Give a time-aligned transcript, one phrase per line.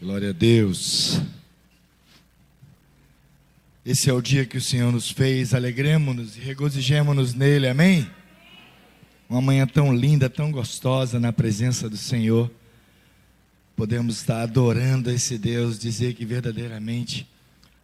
[0.00, 1.20] Glória a Deus.
[3.84, 8.10] Esse é o dia que o Senhor nos fez, alegremos-nos e regozijemos-nos nele, amém?
[9.28, 12.50] Uma manhã tão linda, tão gostosa na presença do Senhor.
[13.76, 17.28] Podemos estar adorando esse Deus, dizer que verdadeiramente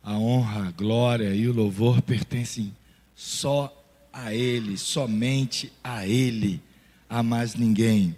[0.03, 2.75] a honra, a glória e o louvor pertencem
[3.15, 3.71] só
[4.11, 6.63] a Ele, somente a Ele,
[7.11, 8.17] a mais ninguém.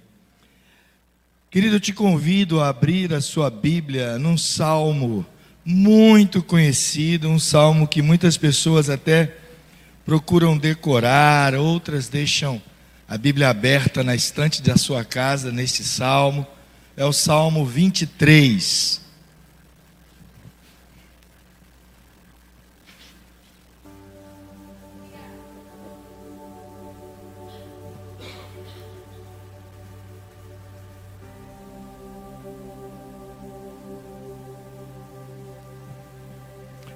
[1.51, 5.25] Querido, eu te convido a abrir a sua Bíblia num salmo
[5.65, 9.35] muito conhecido, um salmo que muitas pessoas até
[10.05, 12.61] procuram decorar, outras deixam
[13.09, 16.47] a Bíblia aberta na estante da sua casa neste salmo.
[16.95, 19.01] É o Salmo 23.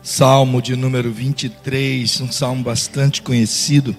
[0.02, 3.95] Salmo de número 23, um salmo bastante conhecido.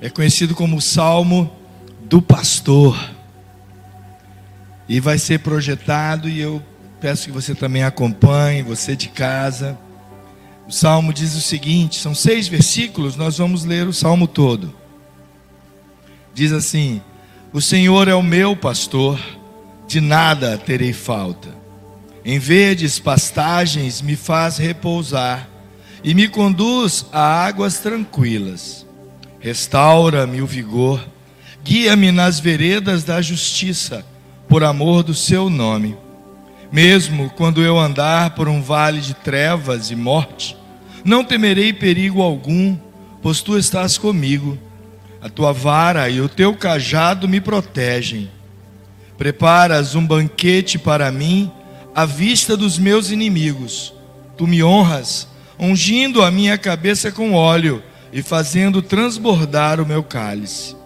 [0.00, 1.56] É conhecido como o Salmo
[2.02, 2.98] do Pastor.
[4.88, 6.60] E vai ser projetado, e eu
[7.00, 9.78] peço que você também acompanhe, você de casa.
[10.66, 14.74] O salmo diz o seguinte: são seis versículos, nós vamos ler o salmo todo.
[16.34, 17.00] Diz assim:
[17.52, 19.20] O Senhor é o meu pastor,
[19.86, 21.59] de nada terei falta.
[22.24, 25.48] Em verdes pastagens me faz repousar
[26.04, 28.86] e me conduz a águas tranquilas.
[29.38, 31.02] Restaura-me o vigor,
[31.64, 34.04] guia-me nas veredas da justiça,
[34.46, 35.96] por amor do seu nome.
[36.70, 40.56] Mesmo quando eu andar por um vale de trevas e morte,
[41.02, 42.76] não temerei perigo algum,
[43.22, 44.58] pois tu estás comigo.
[45.22, 48.30] A tua vara e o teu cajado me protegem.
[49.16, 51.50] Preparas um banquete para mim
[51.94, 53.92] à vista dos meus inimigos.
[54.36, 60.76] Tu me honras, ungindo a minha cabeça com óleo e fazendo transbordar o meu cálice.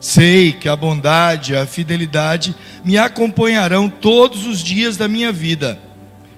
[0.00, 5.80] Sei que a bondade e a fidelidade me acompanharão todos os dias da minha vida,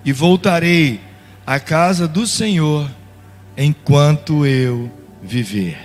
[0.05, 1.01] e voltarei
[1.47, 2.89] à casa do Senhor
[3.57, 4.91] enquanto eu
[5.23, 5.77] viver.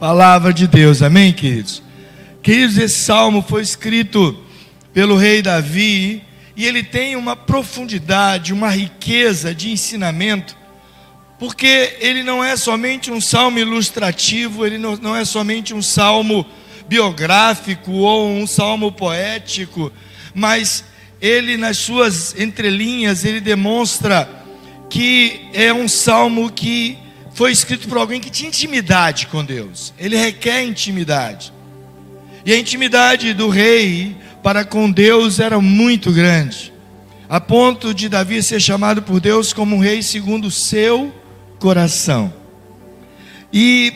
[0.00, 1.82] Palavra de Deus, amém, queridos?
[2.42, 4.36] Queridos, esse salmo foi escrito
[4.92, 6.22] pelo rei Davi
[6.56, 10.56] e ele tem uma profundidade, uma riqueza de ensinamento,
[11.38, 16.46] porque ele não é somente um salmo ilustrativo, ele não, é somente um salmo
[16.88, 19.92] biográfico ou um salmo poético,
[20.34, 20.82] mas
[21.20, 24.26] ele nas suas entrelinhas ele demonstra
[24.88, 26.96] que é um salmo que
[27.34, 29.92] foi escrito por alguém que tinha intimidade com Deus.
[29.98, 31.52] Ele requer intimidade.
[32.46, 36.72] E a intimidade do rei para com Deus era muito grande,
[37.28, 41.12] a ponto de Davi ser chamado por Deus como um rei segundo o seu
[41.58, 42.32] coração.
[43.52, 43.92] E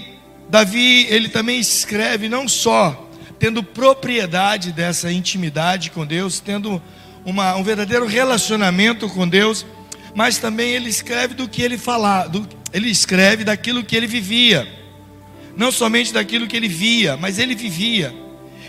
[0.49, 3.09] Davi, ele também escreve não só
[3.39, 6.81] tendo propriedade dessa intimidade com Deus, tendo
[7.25, 9.65] uma, um verdadeiro relacionamento com Deus,
[10.15, 14.69] mas também ele escreve do que ele fala, do, ele escreve daquilo que ele vivia,
[15.57, 18.15] não somente daquilo que ele via, mas ele vivia.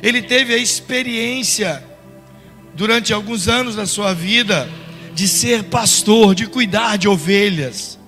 [0.01, 1.83] Ele teve a experiência,
[2.73, 4.67] durante alguns anos da sua vida,
[5.13, 7.99] de ser pastor, de cuidar de ovelhas.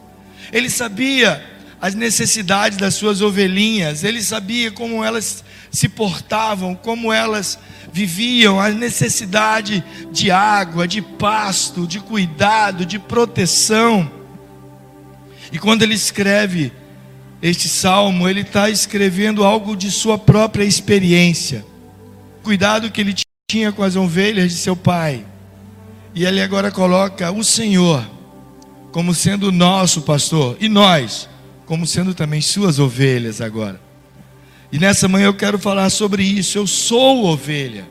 [0.51, 1.43] Ele sabia
[1.79, 7.59] as necessidades das suas ovelhinhas, ele sabia como elas se portavam, como elas
[7.91, 14.09] viviam, a necessidade de água, de pasto, de cuidado, de proteção.
[15.51, 16.71] E quando ele escreve
[17.41, 21.72] este salmo, ele está escrevendo algo de sua própria experiência
[22.43, 23.15] cuidado que ele
[23.49, 25.25] tinha com as ovelhas de seu pai.
[26.13, 28.05] E ele agora coloca o Senhor
[28.91, 31.27] como sendo nosso pastor e nós
[31.65, 33.81] como sendo também suas ovelhas agora.
[34.71, 36.57] E nessa manhã eu quero falar sobre isso.
[36.57, 37.87] Eu sou ovelha.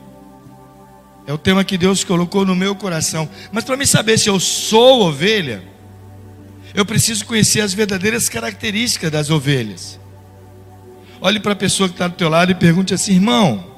[1.25, 3.27] É o tema que Deus colocou no meu coração.
[3.51, 5.63] Mas para me saber se eu sou ovelha,
[6.73, 9.99] eu preciso conhecer as verdadeiras características das ovelhas.
[11.21, 13.72] Olhe para a pessoa que está do teu lado e pergunte assim, irmão,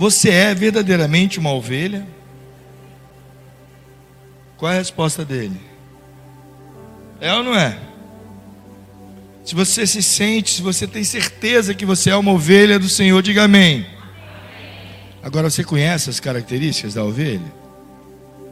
[0.00, 2.06] você é verdadeiramente uma ovelha?
[4.56, 5.60] Qual é a resposta dele?
[7.20, 7.78] É ou não é?
[9.44, 13.20] Se você se sente, se você tem certeza que você é uma ovelha do Senhor,
[13.22, 13.86] diga amém.
[15.22, 17.52] Agora você conhece as características da ovelha?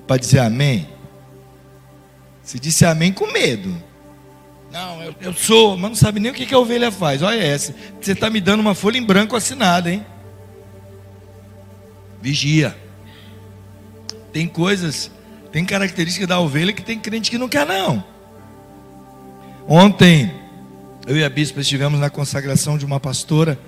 [0.07, 0.87] Para dizer amém?
[2.43, 3.75] Se disse amém com medo.
[4.71, 7.23] Não, eu, eu, sou, mas não sabe nem o que, que a ovelha faz.
[7.23, 7.75] Olha essa.
[7.99, 10.05] Você está me dando uma folha em branco assinada, hein?
[12.21, 12.77] Vigia.
[14.33, 15.11] Tem coisas
[15.51, 18.05] Tem característica da ovelha que tem crente que não quer, não.
[19.67, 20.31] Ontem,
[21.07, 23.59] eu e a bispa estivemos na consagração de uma pastora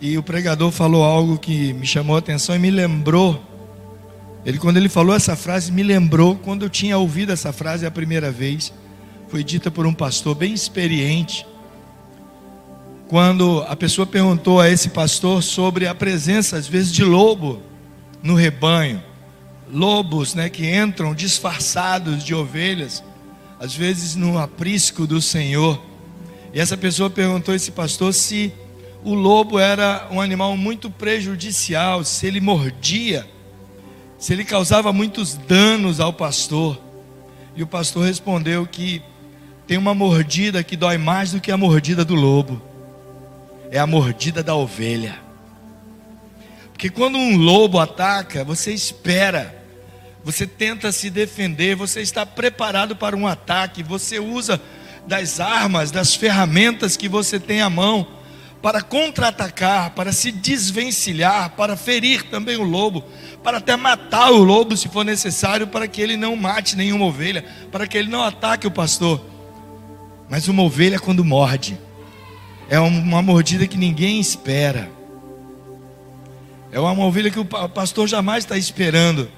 [0.00, 3.40] e o pregador falou algo que me chamou a atenção e me lembrou.
[4.44, 7.90] Ele, quando ele falou essa frase, me lembrou quando eu tinha ouvido essa frase a
[7.90, 8.72] primeira vez.
[9.28, 11.46] Foi dita por um pastor bem experiente.
[13.06, 17.60] Quando a pessoa perguntou a esse pastor sobre a presença, às vezes, de lobo
[18.22, 19.02] no rebanho
[19.72, 23.02] lobos né, que entram disfarçados de ovelhas,
[23.58, 25.80] às vezes no aprisco do Senhor.
[26.52, 28.52] E essa pessoa perguntou a esse pastor se
[29.04, 33.26] o lobo era um animal muito prejudicial, se ele mordia,
[34.18, 36.78] se ele causava muitos danos ao pastor.
[37.54, 39.02] E o pastor respondeu que
[39.66, 42.60] tem uma mordida que dói mais do que a mordida do lobo,
[43.70, 45.29] é a mordida da ovelha.
[46.80, 49.60] Porque quando um lobo ataca, você espera
[50.24, 54.58] você tenta se defender, você está preparado para um ataque, você usa
[55.06, 58.06] das armas, das ferramentas que você tem à mão
[58.62, 63.04] para contra-atacar, para se desvencilhar, para ferir também o lobo,
[63.42, 67.44] para até matar o lobo se for necessário, para que ele não mate nenhuma ovelha,
[67.70, 69.22] para que ele não ataque o pastor.
[70.30, 71.78] Mas uma ovelha, quando morde,
[72.70, 74.90] é uma mordida que ninguém espera,
[76.72, 79.30] é uma ovelha que o pastor jamais está esperando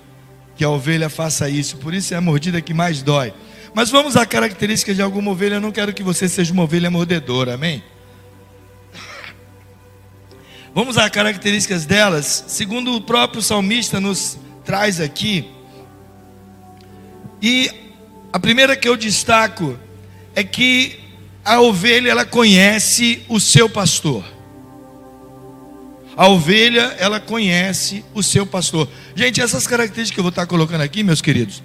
[0.55, 3.32] que a ovelha faça isso, por isso é a mordida que mais dói.
[3.75, 6.90] Mas vamos à característica de alguma ovelha, eu não quero que você seja uma ovelha
[6.90, 7.82] mordedora, amém?
[10.75, 15.46] Vamos às características delas, segundo o próprio salmista nos traz aqui.
[17.43, 17.70] E
[18.32, 19.79] a primeira que eu destaco
[20.34, 20.99] é que
[21.44, 24.25] a ovelha ela conhece o seu pastor.
[26.17, 28.88] A ovelha, ela conhece o seu pastor.
[29.14, 31.62] Gente, essas características que eu vou estar colocando aqui, meus queridos,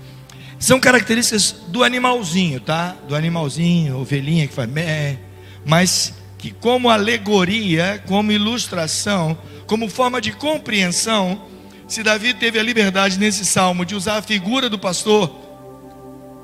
[0.59, 2.95] são características do animalzinho, tá?
[3.07, 5.17] Do animalzinho, ovelhinha que faz mé,
[5.65, 11.41] mas que como alegoria, como ilustração, como forma de compreensão,
[11.87, 15.33] se Davi teve a liberdade nesse salmo de usar a figura do pastor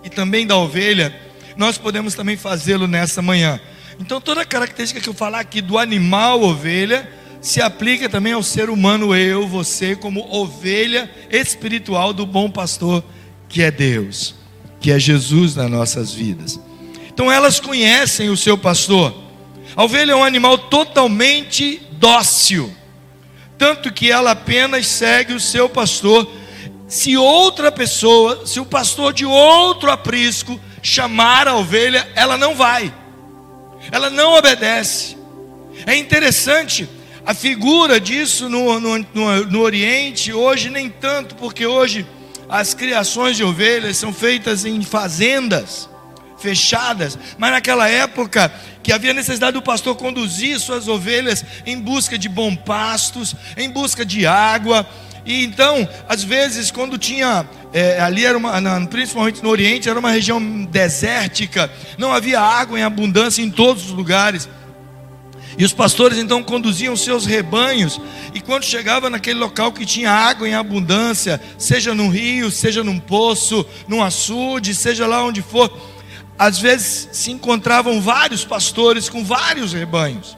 [0.03, 1.15] e também da ovelha,
[1.55, 3.59] nós podemos também fazê-lo nessa manhã.
[3.99, 7.09] Então toda característica que eu falar aqui do animal ovelha,
[7.43, 13.03] se aplica também ao ser humano, eu, você, como ovelha espiritual do bom pastor,
[13.49, 14.33] que é Deus,
[14.79, 16.57] que é Jesus nas nossas vidas.
[17.09, 19.13] Então elas conhecem o seu pastor.
[19.75, 22.73] A ovelha é um animal totalmente dócil,
[23.57, 26.25] tanto que ela apenas segue o seu pastor.
[26.87, 32.93] Se outra pessoa, se o pastor de outro aprisco chamar a ovelha, ela não vai,
[33.91, 35.17] ela não obedece.
[35.85, 36.87] É interessante
[37.25, 42.05] a figura disso no, no, no, no Oriente, hoje nem tanto, porque hoje
[42.49, 45.89] as criações de ovelhas são feitas em fazendas
[46.37, 48.53] fechadas, mas naquela época
[48.83, 54.05] que havia necessidade do pastor conduzir suas ovelhas em busca de bons pastos, em busca
[54.05, 54.85] de água,
[55.25, 58.51] e então, às vezes, quando tinha é, ali era uma,
[58.87, 63.91] principalmente no Oriente, era uma região desértica, não havia água em abundância em todos os
[63.91, 64.49] lugares.
[65.57, 67.99] E os pastores então conduziam seus rebanhos,
[68.33, 72.99] e quando chegava naquele local que tinha água em abundância, seja num rio, seja num
[72.99, 75.71] poço, num açude, seja lá onde for,
[76.37, 80.37] às vezes se encontravam vários pastores com vários rebanhos.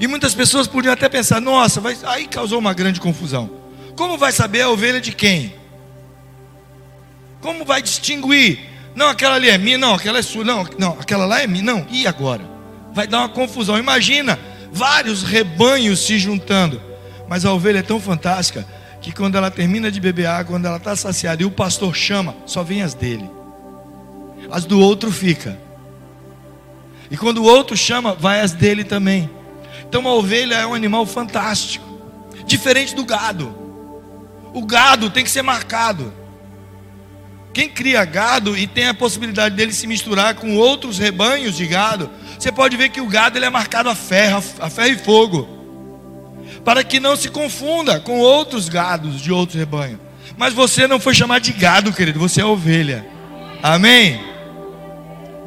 [0.00, 1.96] E muitas pessoas podiam até pensar: nossa, vai...
[2.04, 3.50] aí causou uma grande confusão.
[3.94, 5.54] Como vai saber a ovelha de quem?
[7.40, 8.70] Como vai distinguir?
[8.94, 11.64] Não, aquela ali é minha, não, aquela é sua, não, não, aquela lá é minha,
[11.64, 11.86] não.
[11.90, 12.51] E agora?
[12.92, 13.78] Vai dar uma confusão.
[13.78, 14.38] Imagina
[14.72, 16.80] vários rebanhos se juntando.
[17.28, 18.66] Mas a ovelha é tão fantástica
[19.00, 22.34] que quando ela termina de beber água, quando ela está saciada e o pastor chama,
[22.46, 23.28] só vem as dele.
[24.50, 25.58] As do outro fica.
[27.10, 29.28] E quando o outro chama, vai as dele também.
[29.88, 31.84] Então a ovelha é um animal fantástico,
[32.46, 33.54] diferente do gado.
[34.54, 36.12] O gado tem que ser marcado.
[37.52, 42.10] Quem cria gado e tem a possibilidade dele se misturar com outros rebanhos de gado,
[42.42, 45.48] você pode ver que o gado ele é marcado a ferro, a ferro e fogo,
[46.64, 50.00] para que não se confunda com outros gados de outros rebanhos.
[50.36, 53.06] Mas você não foi chamado de gado, querido, você é ovelha.
[53.62, 54.20] Amém?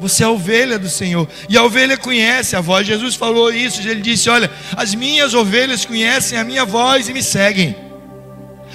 [0.00, 1.28] Você é ovelha do Senhor.
[1.50, 2.86] E a ovelha conhece a voz.
[2.86, 3.86] Jesus falou isso.
[3.86, 7.76] Ele disse: Olha, as minhas ovelhas conhecem a minha voz e me seguem.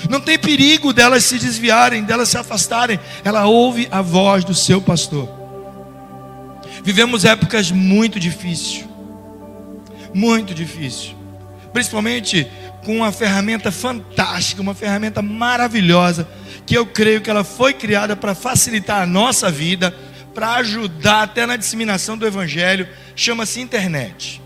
[0.07, 2.99] Não tem perigo delas se desviarem, delas se afastarem.
[3.23, 5.40] Ela ouve a voz do seu pastor.
[6.83, 8.85] Vivemos épocas muito difíceis.
[10.13, 11.15] Muito difíceis.
[11.71, 12.47] Principalmente
[12.83, 16.27] com uma ferramenta fantástica, uma ferramenta maravilhosa,
[16.65, 19.95] que eu creio que ela foi criada para facilitar a nossa vida,
[20.33, 24.41] para ajudar até na disseminação do Evangelho, chama-se internet.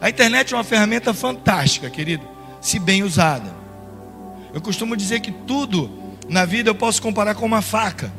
[0.00, 2.26] A internet é uma ferramenta fantástica, querido,
[2.60, 3.52] se bem usada.
[4.54, 5.90] Eu costumo dizer que tudo
[6.28, 8.12] na vida eu posso comparar com uma faca.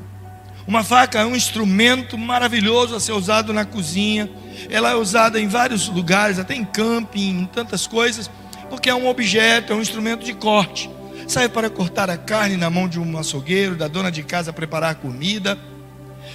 [0.69, 4.29] Uma faca é um instrumento maravilhoso a ser usado na cozinha.
[4.69, 8.29] Ela é usada em vários lugares, até em camping, em tantas coisas,
[8.69, 10.87] porque é um objeto, é um instrumento de corte.
[11.27, 14.93] Serve para cortar a carne na mão de um açougueiro, da dona de casa preparar
[14.93, 15.57] comida.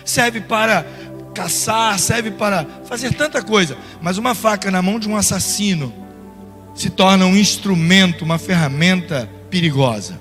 [0.05, 0.85] Serve para
[1.33, 3.79] caçar, serve para fazer tanta coisa.
[4.03, 5.95] Mas uma faca na mão de um assassino
[6.75, 10.21] se torna um instrumento, uma ferramenta perigosa.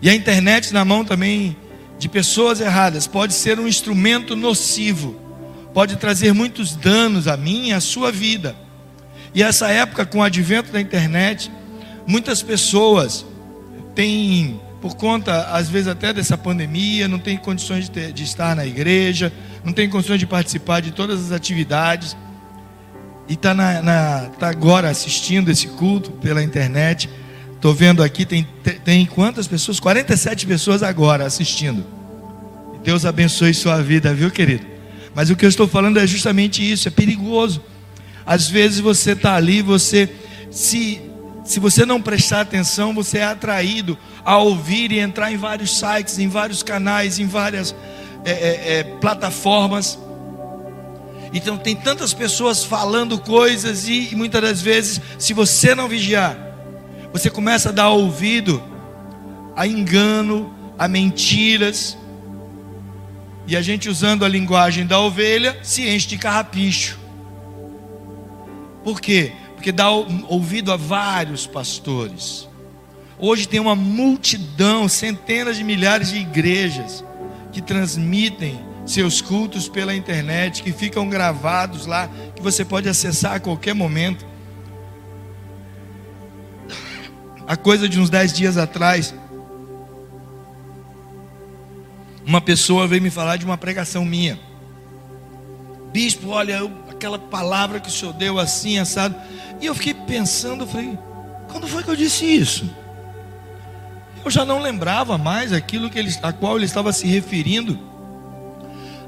[0.00, 1.56] E a internet na mão também
[1.98, 5.20] de pessoas erradas pode ser um instrumento nocivo,
[5.74, 8.54] pode trazer muitos danos a mim e à sua vida.
[9.34, 11.50] E essa época, com o advento da internet,
[12.06, 13.26] muitas pessoas
[13.94, 18.56] têm, por conta, às vezes, até dessa pandemia, não têm condições de, ter, de estar
[18.56, 19.32] na igreja,
[19.64, 22.16] não têm condições de participar de todas as atividades,
[23.28, 23.54] e está
[24.38, 27.10] tá agora assistindo esse culto pela internet
[27.58, 28.46] Estou vendo aqui, tem,
[28.84, 29.80] tem quantas pessoas?
[29.80, 31.84] 47 pessoas agora assistindo.
[32.84, 34.64] Deus abençoe sua vida, viu, querido?
[35.12, 37.60] Mas o que eu estou falando é justamente isso, é perigoso.
[38.24, 40.08] Às vezes você está ali, você
[40.52, 41.00] se
[41.44, 46.18] se você não prestar atenção, você é atraído a ouvir e entrar em vários sites,
[46.18, 47.74] em vários canais, em várias
[48.24, 49.98] é, é, é, plataformas.
[51.32, 56.47] Então tem tantas pessoas falando coisas e, e muitas das vezes, se você não vigiar,
[57.12, 58.62] você começa a dar ouvido
[59.56, 61.96] a engano, a mentiras.
[63.46, 66.98] E a gente usando a linguagem da ovelha se enche de carrapicho.
[68.84, 69.32] Por quê?
[69.54, 72.48] Porque dá ouvido a vários pastores.
[73.18, 77.04] Hoje tem uma multidão, centenas de milhares de igrejas
[77.50, 83.40] que transmitem seus cultos pela internet, que ficam gravados lá, que você pode acessar a
[83.40, 84.24] qualquer momento.
[87.48, 89.14] A coisa de uns dez dias atrás,
[92.26, 94.38] uma pessoa veio me falar de uma pregação minha.
[95.90, 99.16] Bispo, olha, eu, aquela palavra que o senhor deu assim, assado.
[99.62, 100.98] E eu fiquei pensando, eu falei,
[101.50, 102.70] quando foi que eu disse isso?
[104.22, 107.78] Eu já não lembrava mais aquilo que ele, a qual ele estava se referindo.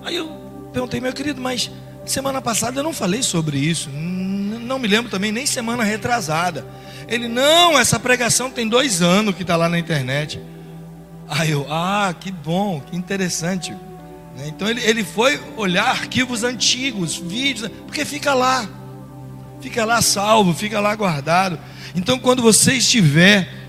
[0.02, 0.28] Aí eu
[0.72, 1.70] perguntei, meu querido, mas
[2.06, 3.90] semana passada eu não falei sobre isso.
[3.90, 6.64] Não me lembro também, nem semana retrasada.
[7.10, 10.40] Ele, não, essa pregação tem dois anos que está lá na internet.
[11.28, 13.72] Aí eu, ah, que bom, que interessante.
[14.36, 14.46] Né?
[14.46, 18.64] Então ele, ele foi olhar arquivos antigos, vídeos, porque fica lá,
[19.60, 21.58] fica lá salvo, fica lá guardado.
[21.96, 23.59] Então quando você estiver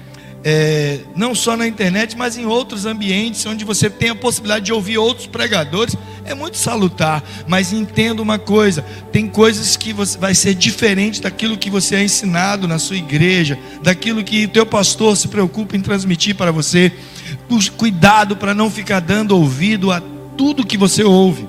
[0.43, 4.73] é, não só na internet, mas em outros ambientes onde você tem a possibilidade de
[4.73, 5.95] ouvir outros pregadores,
[6.25, 7.23] é muito salutar.
[7.47, 12.03] Mas entenda uma coisa: tem coisas que você vai ser diferente daquilo que você é
[12.03, 16.91] ensinado na sua igreja, daquilo que o teu pastor se preocupa em transmitir para você.
[17.77, 20.01] Cuidado para não ficar dando ouvido a
[20.37, 21.47] tudo que você ouve.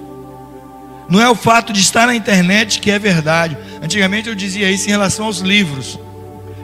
[1.09, 3.57] Não é o fato de estar na internet que é verdade.
[3.83, 5.99] Antigamente eu dizia isso em relação aos livros.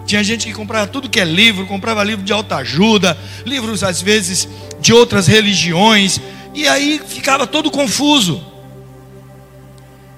[0.09, 4.49] Tinha gente que comprava tudo que é livro, comprava livro de autoajuda, livros às vezes
[4.81, 6.19] de outras religiões,
[6.55, 8.43] e aí ficava todo confuso.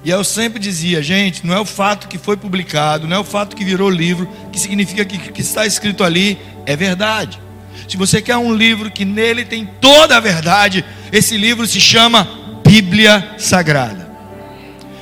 [0.04, 3.25] E eu sempre dizia, gente, não é o fato que foi publicado, não é o
[3.25, 7.40] fato que virou livro, que significa que o que está escrito ali é verdade.
[7.88, 12.28] Se você quer um livro que nele tem toda a verdade, esse livro se chama
[12.64, 14.09] Bíblia Sagrada.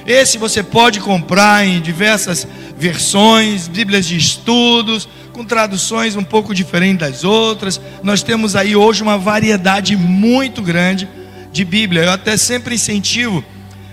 [0.07, 7.01] Esse você pode comprar em diversas versões, Bíblias de estudos, com traduções um pouco diferentes
[7.01, 7.81] das outras.
[8.03, 11.09] Nós temos aí hoje uma variedade muito grande
[11.53, 12.05] de Bíblia.
[12.05, 13.45] Eu até sempre incentivo,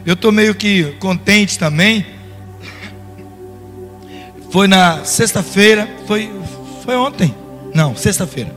[0.06, 2.06] eu estou meio que contente também.
[4.51, 6.32] Foi na sexta-feira, foi,
[6.84, 7.36] foi ontem?
[7.74, 8.54] Não, sexta-feira.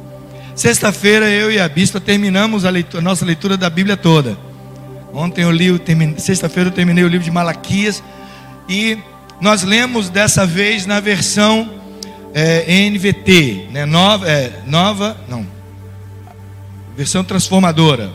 [0.54, 4.38] Sexta-feira eu e a bispa terminamos a, leitura, a nossa leitura da Bíblia toda.
[5.12, 5.68] Ontem eu li,
[6.18, 8.02] sexta-feira eu terminei o livro de Malaquias
[8.68, 8.98] e
[9.40, 11.70] nós lemos dessa vez na versão
[12.34, 13.86] é, NVT, né?
[13.86, 15.46] nova, é, nova, não,
[16.96, 18.10] versão transformadora.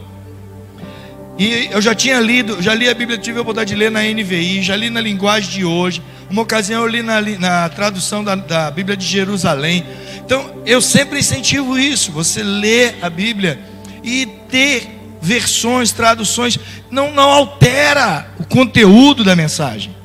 [1.37, 4.01] E eu já tinha lido, já li a Bíblia, tive a oportunidade de ler na
[4.03, 6.01] NVI, já li na linguagem de hoje.
[6.29, 9.83] Uma ocasião eu li na, na tradução da, da Bíblia de Jerusalém.
[10.23, 13.59] Então eu sempre incentivo isso, você ler a Bíblia
[14.03, 16.59] e ter versões, traduções,
[16.91, 20.02] não, não altera o conteúdo da mensagem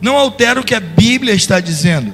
[0.00, 2.12] não altera o que a Bíblia está dizendo.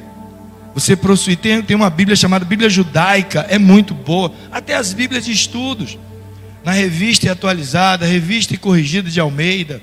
[0.75, 4.33] Você possuir, tem, tem uma Bíblia chamada Bíblia Judaica, é muito boa.
[4.53, 5.99] Até as Bíblias de estudos,
[6.65, 9.81] na revista e atualizada, revista e corrigida de Almeida.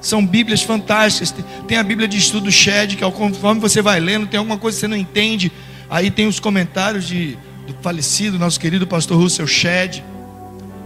[0.00, 1.34] São Bíblias fantásticas.
[1.68, 4.76] Tem a Bíblia de estudo Shed, que é conforme você vai lendo, tem alguma coisa
[4.76, 5.52] que você não entende.
[5.90, 7.36] Aí tem os comentários de,
[7.66, 10.02] do falecido, nosso querido pastor Russell Shed,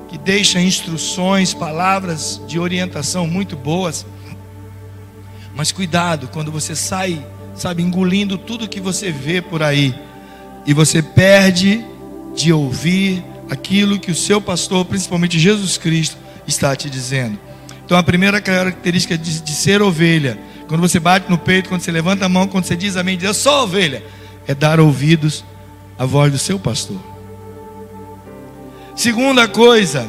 [0.09, 4.05] que deixa instruções, palavras de orientação muito boas.
[5.55, 9.95] Mas cuidado quando você sai, sabe, engolindo tudo que você vê por aí
[10.67, 11.85] e você perde
[12.35, 17.39] de ouvir aquilo que o seu pastor, principalmente Jesus Cristo, está te dizendo.
[17.85, 21.93] Então a primeira característica de, de, ser ovelha, quando você bate no peito, quando você
[21.93, 24.03] levanta a mão, quando você diz amém, diz eu sou ovelha,
[24.47, 25.45] é dar ouvidos
[25.99, 26.99] à voz do seu pastor.
[28.97, 30.09] Segunda coisa,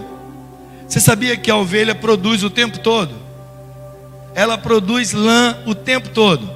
[0.88, 3.25] você sabia que a ovelha produz o tempo todo?
[4.36, 6.48] Ela produz lã o tempo todo.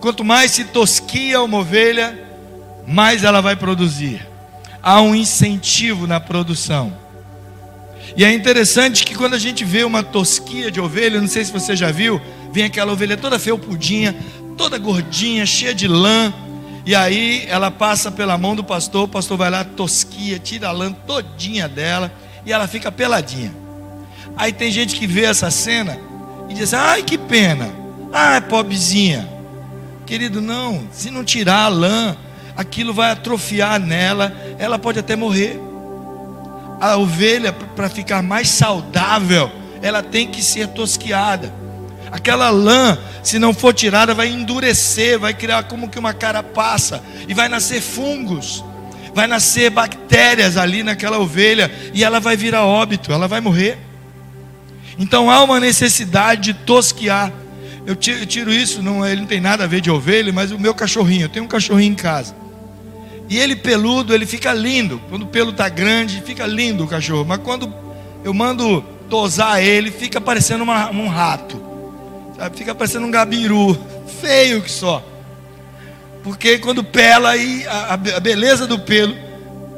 [0.00, 2.16] Quanto mais se tosquia uma ovelha,
[2.86, 4.26] mais ela vai produzir.
[4.82, 6.92] Há um incentivo na produção.
[8.16, 11.52] E é interessante que quando a gente vê uma tosquia de ovelha, não sei se
[11.52, 12.20] você já viu,
[12.52, 14.14] vem aquela ovelha toda felpudinha,
[14.56, 16.32] toda gordinha, cheia de lã,
[16.84, 20.72] e aí ela passa pela mão do pastor, o pastor vai lá, tosquia, tira a
[20.72, 22.12] lã todinha dela,
[22.44, 23.54] e ela fica peladinha.
[24.36, 26.09] Aí tem gente que vê essa cena
[26.50, 27.70] e diz: ai que pena,
[28.12, 29.26] ai pobrezinha.
[30.04, 32.16] Querido, não, se não tirar a lã,
[32.56, 35.70] aquilo vai atrofiar nela, ela pode até morrer
[36.80, 39.52] a ovelha, para ficar mais saudável,
[39.82, 41.52] ela tem que ser tosquiada.
[42.10, 47.34] Aquela lã, se não for tirada, vai endurecer, vai criar como que uma carapaça, e
[47.34, 48.64] vai nascer fungos,
[49.14, 53.78] vai nascer bactérias ali naquela ovelha, e ela vai virar óbito, ela vai morrer.
[55.00, 57.32] Então há uma necessidade de tosquiar.
[57.86, 60.52] Eu tiro, eu tiro isso, não, ele não tem nada a ver de ovelha, mas
[60.52, 62.36] o meu cachorrinho, eu tenho um cachorrinho em casa.
[63.26, 65.00] E ele peludo, ele fica lindo.
[65.08, 67.24] Quando o pelo está grande, fica lindo o cachorro.
[67.24, 67.72] Mas quando
[68.22, 71.58] eu mando tosar ele, fica parecendo uma, um rato.
[72.36, 72.58] Sabe?
[72.58, 73.78] Fica parecendo um gabiru.
[74.20, 75.02] Feio que só.
[76.22, 79.16] Porque quando pela aí, a, a beleza do pelo,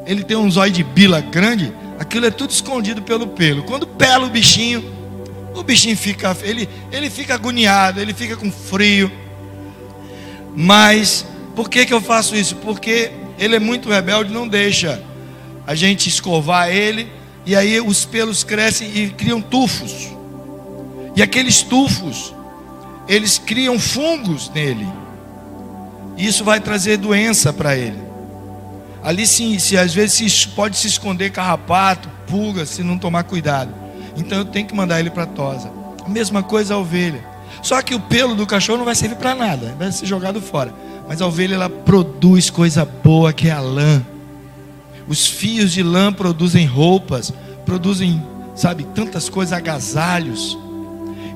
[0.04, 3.62] ele tem um zóio de bila grande, aquilo é tudo escondido pelo pelo.
[3.62, 5.01] Quando pela o bichinho,
[5.54, 9.10] o bichinho fica, ele, ele fica agoniado, ele fica com frio.
[10.54, 12.56] Mas por que, que eu faço isso?
[12.56, 15.02] Porque ele é muito rebelde, não deixa
[15.66, 17.10] a gente escovar ele,
[17.44, 20.10] e aí os pelos crescem e criam tufos.
[21.14, 22.34] E aqueles tufos,
[23.08, 24.88] eles criam fungos nele.
[26.16, 28.00] E isso vai trazer doença para ele.
[29.02, 33.81] Ali sim, se às vezes pode se esconder carrapato, pulga, se não tomar cuidado.
[34.16, 35.70] Então eu tenho que mandar ele para tosa.
[36.04, 37.24] A mesma coisa a ovelha.
[37.62, 40.72] Só que o pelo do cachorro não vai servir para nada, vai ser jogado fora.
[41.08, 44.04] Mas a ovelha ela produz coisa boa que é a lã.
[45.06, 47.32] Os fios de lã produzem roupas,
[47.64, 48.22] produzem,
[48.54, 50.58] sabe, tantas coisas, agasalhos.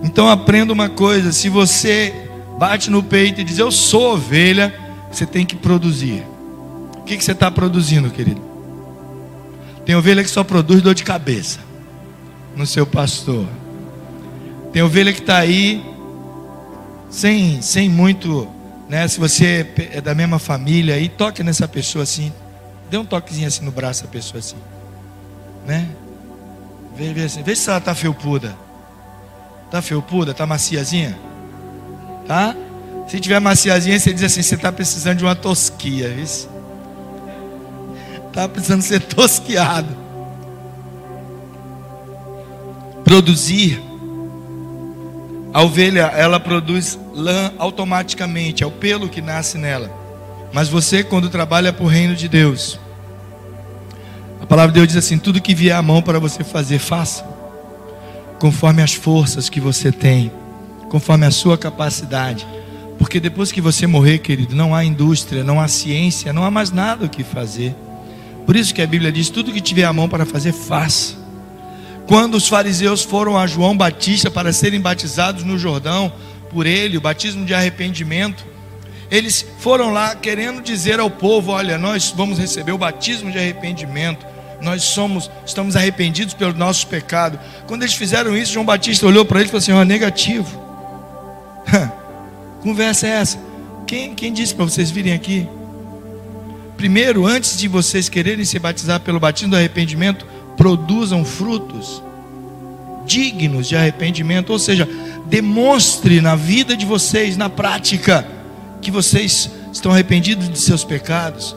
[0.02, 2.14] Então aprenda uma coisa: se você
[2.58, 4.74] bate no peito e diz eu sou ovelha,
[5.10, 6.24] você tem que produzir.
[6.98, 8.40] O que, que você está produzindo, querido?
[9.84, 11.65] Tem ovelha que só produz dor de cabeça
[12.56, 13.46] no seu pastor.
[14.72, 15.84] Tem ovelha que está aí
[17.08, 18.56] sem, sem muito
[18.88, 19.06] né?
[19.08, 22.32] Se você é da mesma família, aí toque nessa pessoa assim.
[22.88, 24.56] Dê um toquezinho assim no braço da pessoa assim.
[25.66, 25.88] Né?
[26.96, 28.56] Vê, vê, assim, vê se ela está felpuda.
[29.64, 30.30] Está felpuda?
[30.30, 31.18] Está maciazinha?
[32.26, 32.54] Tá?
[33.08, 36.14] Se tiver maciazinha, você diz assim: você está precisando de uma tosquia.
[38.28, 40.05] Está precisando ser tosquiado.
[43.06, 43.80] Produzir
[45.54, 49.90] a ovelha, ela produz lã automaticamente, é o pelo que nasce nela.
[50.52, 52.80] Mas você, quando trabalha para o reino de Deus,
[54.40, 57.24] a palavra de Deus diz assim: tudo que vier à mão para você fazer, faça,
[58.40, 60.32] conforme as forças que você tem,
[60.88, 62.44] conforme a sua capacidade.
[62.98, 66.72] Porque depois que você morrer, querido, não há indústria, não há ciência, não há mais
[66.72, 67.72] nada o que fazer.
[68.44, 71.24] Por isso que a Bíblia diz: tudo que tiver à mão para fazer, faça.
[72.06, 76.12] Quando os fariseus foram a João Batista para serem batizados no Jordão
[76.50, 78.44] por ele, o batismo de arrependimento,
[79.10, 84.24] eles foram lá querendo dizer ao povo: olha, nós vamos receber o batismo de arrependimento.
[84.60, 87.38] Nós somos, estamos arrependidos pelo nosso pecado.
[87.66, 90.64] Quando eles fizeram isso, João Batista olhou para ele e falou assim: ó, negativo.
[92.62, 93.38] Conversa é essa?
[93.86, 95.48] Quem, quem disse para vocês virem aqui?
[96.76, 102.02] Primeiro, antes de vocês quererem se batizar pelo batismo do arrependimento, produzam frutos
[103.06, 104.88] dignos de arrependimento, ou seja,
[105.26, 108.26] demonstre na vida de vocês, na prática,
[108.82, 111.56] que vocês estão arrependidos de seus pecados.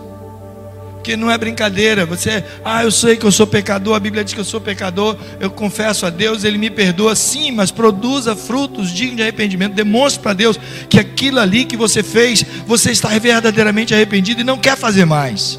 [0.94, 4.34] Porque não é brincadeira, você, ah, eu sei que eu sou pecador, a Bíblia diz
[4.34, 8.92] que eu sou pecador, eu confesso a Deus, Ele me perdoa, sim, mas produza frutos
[8.92, 10.60] dignos de arrependimento, demonstre para Deus
[10.90, 15.58] que aquilo ali que você fez, você está verdadeiramente arrependido e não quer fazer mais.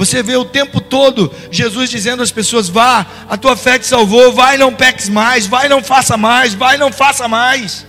[0.00, 4.32] Você vê o tempo todo Jesus dizendo às pessoas: vá, a tua fé te salvou,
[4.32, 7.86] vai, não peques mais, vai, não faça mais, vai, não faça mais.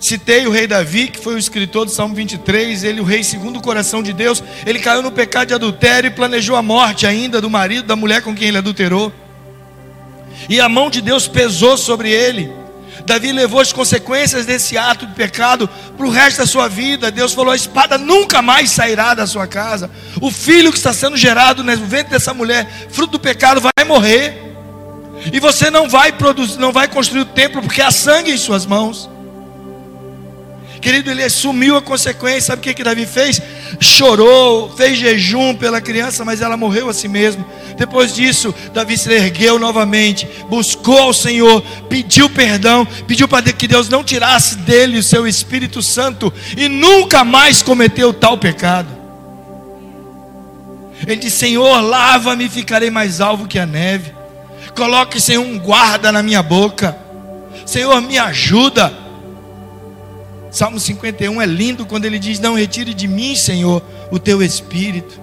[0.00, 3.58] Citei o rei Davi, que foi o escritor do Salmo 23, ele, o rei segundo
[3.58, 7.40] o coração de Deus, ele caiu no pecado de adultério e planejou a morte ainda
[7.40, 9.12] do marido, da mulher com quem ele adulterou.
[10.48, 12.59] E a mão de Deus pesou sobre ele.
[13.04, 17.10] Davi levou as consequências desse ato de pecado para o resto da sua vida.
[17.10, 19.90] Deus falou: a espada nunca mais sairá da sua casa.
[20.20, 24.50] O filho que está sendo gerado no ventre dessa mulher, fruto do pecado, vai morrer.
[25.32, 28.64] E você não vai produzir, não vai construir o templo porque há sangue em suas
[28.64, 29.08] mãos.
[30.80, 32.40] Querido, ele assumiu a consequência.
[32.40, 33.40] Sabe o que, que Davi fez?
[33.78, 37.44] Chorou, fez jejum pela criança, mas ela morreu a si mesmo.
[37.76, 43.88] Depois disso, Davi se ergueu novamente, buscou ao Senhor, pediu perdão, pediu para que Deus
[43.88, 48.88] não tirasse dele o seu Espírito Santo e nunca mais cometeu tal pecado.
[51.06, 54.12] Ele disse: Senhor, lava-me e ficarei mais alvo que a neve.
[54.74, 56.96] Coloque, Senhor, um guarda na minha boca.
[57.66, 58.92] Senhor, me ajuda
[60.50, 65.20] Salmo 51 é lindo quando ele diz: Não retire de mim, Senhor, o teu espírito.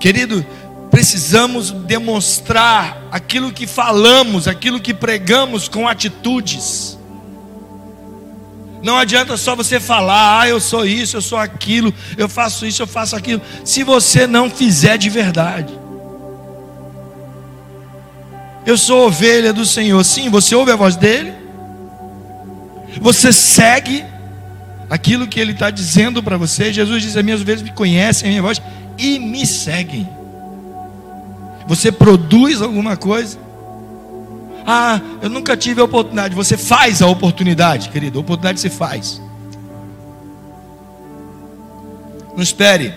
[0.00, 0.44] Querido,
[0.90, 6.96] precisamos demonstrar aquilo que falamos, aquilo que pregamos com atitudes.
[8.82, 12.80] Não adianta só você falar, ah, eu sou isso, eu sou aquilo, eu faço isso,
[12.80, 15.76] eu faço aquilo, se você não fizer de verdade.
[18.64, 21.47] Eu sou ovelha do Senhor, sim, você ouve a voz dele?
[23.00, 24.04] Você segue
[24.88, 26.72] aquilo que ele está dizendo para você.
[26.72, 28.60] Jesus diz: As minhas ovelhas me conhecem, a minha voz,
[28.96, 30.08] e me seguem.
[31.66, 33.38] Você produz alguma coisa?
[34.66, 36.34] Ah, eu nunca tive a oportunidade.
[36.34, 38.18] Você faz a oportunidade, querido.
[38.18, 39.20] A oportunidade se faz.
[42.34, 42.94] Não espere.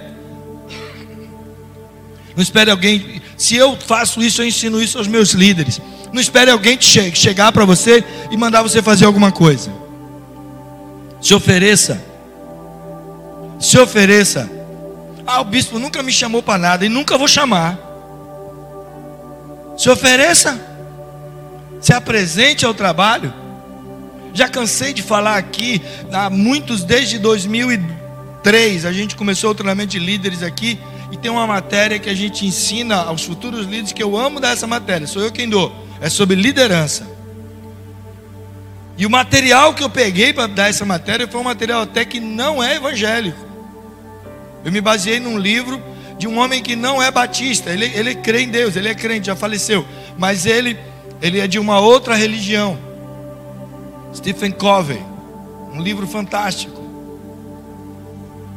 [2.36, 3.22] Não espere alguém.
[3.38, 5.82] Se eu faço isso, eu ensino isso aos meus líderes.
[6.14, 9.81] Não espere alguém chegar para você e mandar você fazer alguma coisa.
[11.22, 12.04] Se ofereça.
[13.60, 14.50] Se ofereça.
[15.26, 17.78] Ah, o bispo nunca me chamou para nada e nunca vou chamar.
[19.78, 20.60] Se ofereça.
[21.80, 23.34] Se apresente ao trabalho.
[24.34, 25.82] Já cansei de falar aqui,
[26.12, 30.80] há muitos desde 2003, a gente começou o treinamento de líderes aqui
[31.12, 34.54] e tem uma matéria que a gente ensina aos futuros líderes que eu amo dar
[34.54, 35.76] essa matéria, sou eu quem dou.
[36.00, 37.06] É sobre liderança.
[38.98, 42.20] E o material que eu peguei para dar essa matéria foi um material até que
[42.20, 43.40] não é evangélico.
[44.64, 45.82] Eu me baseei num livro
[46.18, 49.26] de um homem que não é batista, ele, ele crê em Deus, ele é crente,
[49.26, 49.84] já faleceu,
[50.20, 50.78] mas ele,
[51.20, 52.78] ele é de uma outra religião.
[54.14, 55.02] Stephen Covey,
[55.74, 56.80] um livro fantástico.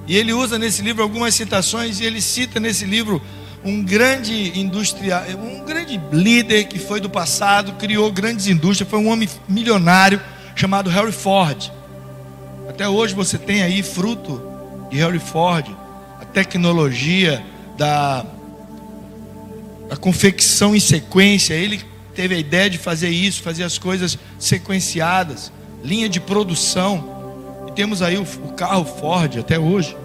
[0.07, 3.23] E ele usa nesse livro algumas citações e ele cita nesse livro
[3.65, 9.09] um grande industrial, um grande líder que foi do passado, criou grandes indústrias, foi um
[9.09, 10.21] homem milionário
[10.55, 11.73] chamado Harry Ford.
[12.69, 14.43] Até hoje você tem aí fruto
[14.91, 15.67] de Harry Ford,
[16.21, 17.43] a tecnologia
[17.77, 18.25] da,
[19.89, 21.55] da confecção em sequência.
[21.55, 21.83] Ele
[22.15, 25.51] teve a ideia de fazer isso, fazer as coisas sequenciadas,
[25.83, 27.65] linha de produção.
[27.69, 29.97] E temos aí o, o carro Ford até hoje.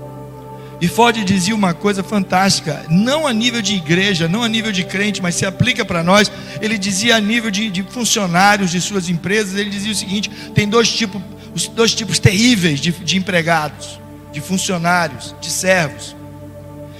[0.82, 4.86] E Ford dizia uma coisa fantástica, não a nível de igreja, não a nível de
[4.86, 6.32] crente, mas se aplica para nós.
[6.62, 10.70] Ele dizia a nível de, de, funcionários de suas empresas, ele dizia o seguinte: tem
[10.70, 11.22] dois tipos,
[11.54, 14.00] os dois tipos terríveis de, de empregados,
[14.32, 16.16] de funcionários, de servos.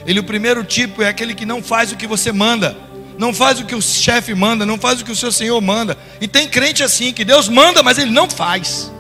[0.06, 2.76] Ele, o primeiro tipo é aquele que não faz o que você manda,
[3.18, 5.98] não faz o que o chefe manda, não faz o que o seu senhor manda.
[6.20, 8.92] E tem crente assim, que Deus manda, mas ele não faz.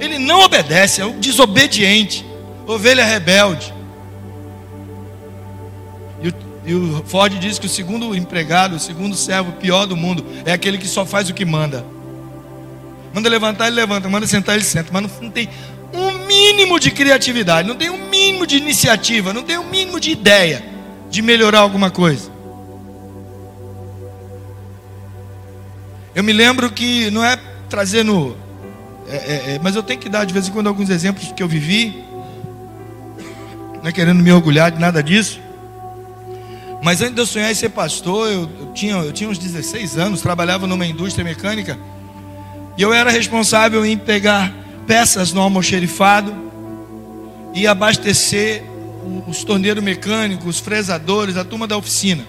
[0.00, 2.27] Ele não obedece, é o desobediente
[2.68, 3.74] ovelha rebelde.
[6.22, 6.34] E o,
[6.66, 10.52] e o Ford diz que o segundo empregado, o segundo servo pior do mundo, é
[10.52, 11.84] aquele que só faz o que manda.
[13.14, 15.48] Manda levantar, ele levanta, manda sentar, ele senta, mas não, tem
[15.94, 20.10] um mínimo de criatividade, não tem um mínimo de iniciativa, não tem um mínimo de
[20.10, 20.62] ideia
[21.10, 22.30] de melhorar alguma coisa.
[26.14, 27.38] Eu me lembro que não é
[27.70, 28.36] trazendo,
[29.08, 31.42] é, é, é, mas eu tenho que dar de vez em quando alguns exemplos que
[31.42, 32.07] eu vivi
[33.82, 35.40] não é querendo me orgulhar de nada disso.
[36.82, 39.98] Mas antes de eu sonhar em ser pastor, eu, eu, tinha, eu tinha uns 16
[39.98, 41.78] anos, trabalhava numa indústria mecânica.
[42.76, 44.52] E eu era responsável em pegar
[44.86, 46.34] peças no almoxerifado
[47.52, 48.62] e abastecer
[49.26, 52.24] os torneiros mecânicos, os fresadores, a turma da oficina.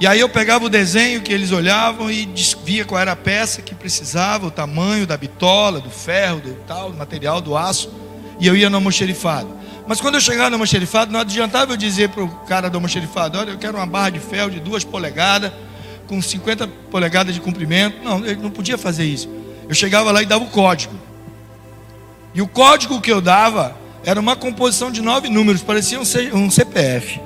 [0.00, 2.28] E aí eu pegava o desenho que eles olhavam e
[2.64, 6.92] via qual era a peça que precisava, o tamanho da bitola, do ferro, do tal,
[6.92, 7.92] do material, do aço,
[8.38, 9.57] e eu ia no almoxerifado.
[9.88, 13.38] Mas quando eu chegava no almoxerifado, não adiantava eu dizer para o cara do almoxerifado,
[13.38, 15.50] olha, eu quero uma barra de ferro de duas polegadas,
[16.06, 18.04] com 50 polegadas de comprimento.
[18.04, 19.30] Não, ele não podia fazer isso.
[19.66, 20.94] Eu chegava lá e dava o código.
[22.34, 23.74] E o código que eu dava
[24.04, 27.18] era uma composição de nove números, parecia um CPF.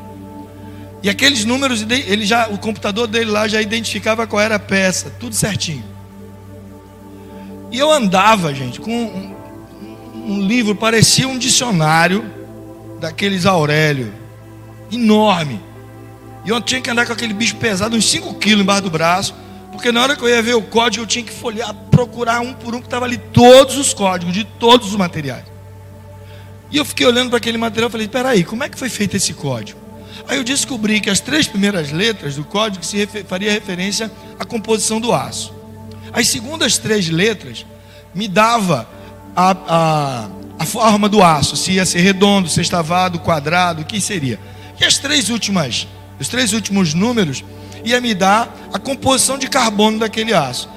[1.03, 5.11] E aqueles números, ele já, o computador dele lá já identificava qual era a peça,
[5.18, 5.85] tudo certinho.
[7.72, 9.35] E eu andava, gente, com um,
[10.14, 12.42] um livro, parecia um dicionário
[13.03, 14.15] daqueles Aurélio,
[14.91, 15.61] enorme.
[16.45, 19.35] E eu tinha que andar com aquele bicho pesado, uns 5 quilos embaixo do braço,
[19.73, 22.55] porque na hora que eu ia ver o código, eu tinha que folhear, procurar um
[22.55, 25.45] por um, que estava ali todos os códigos de todos os materiais.
[26.71, 29.17] E eu fiquei olhando para aquele material e falei: peraí, como é que foi feito
[29.17, 29.81] esse código?
[30.29, 34.45] Aí eu descobri que as três primeiras letras do código se refer, faria referência à
[34.45, 35.53] composição do aço.
[36.12, 37.67] As segundas três letras
[38.15, 38.88] me dava
[39.35, 44.38] a, a, a forma do aço, se ia ser redondo, sextavado, quadrado, o que seria.
[44.81, 45.87] E as três últimas,
[46.21, 47.45] os três últimos números
[47.85, 50.69] ia me dar a composição de carbono daquele aço.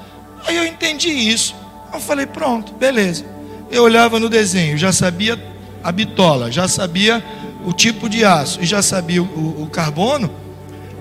[0.46, 1.54] Aí eu entendi isso.
[1.92, 3.24] Eu falei, pronto, beleza.
[3.70, 5.40] Eu olhava no desenho, já sabia
[5.82, 7.24] a bitola, já sabia
[7.64, 10.30] o tipo de aço e já sabia o, o, o carbono,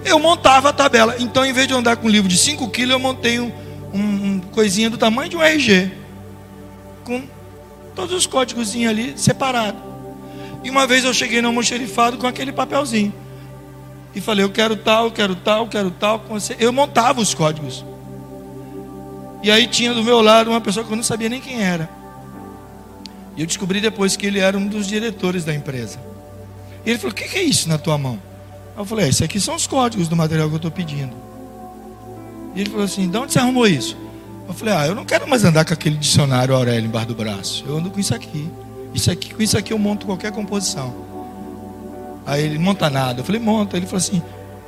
[0.04, 1.16] eu montava a tabela.
[1.20, 3.52] Então, em vez de andar com um livro de 5 quilos, eu montei um,
[3.94, 5.92] um, um, coisinha do tamanho de um RG,
[7.04, 7.24] com
[7.96, 9.82] todos os códigos ali separados.
[10.64, 13.14] E uma vez eu cheguei no almoxerifado com aquele papelzinho.
[14.14, 16.24] E falei, eu quero tal, quero tal, quero tal.
[16.60, 17.86] Eu montava os códigos.
[19.44, 21.90] E aí tinha do meu lado uma pessoa que eu não sabia nem quem era.
[23.36, 26.00] E eu descobri depois que ele era um dos diretores da empresa.
[26.86, 28.20] E ele falou: O que é isso na tua mão?
[28.78, 31.14] Eu falei: é, Isso aqui são os códigos do material que eu estou pedindo.
[32.56, 33.98] E ele falou assim: De onde você arrumou isso?
[34.48, 37.64] Eu falei: Ah, eu não quero mais andar com aquele dicionário Aurélio embaixo do braço.
[37.68, 38.50] Eu ando com isso aqui.
[38.94, 41.06] Isso aqui, com isso aqui eu monto qualquer composição.
[42.26, 43.22] Aí ele monta nada.
[43.22, 43.78] Eu falei: Monta.
[43.78, 44.22] Ele falou assim: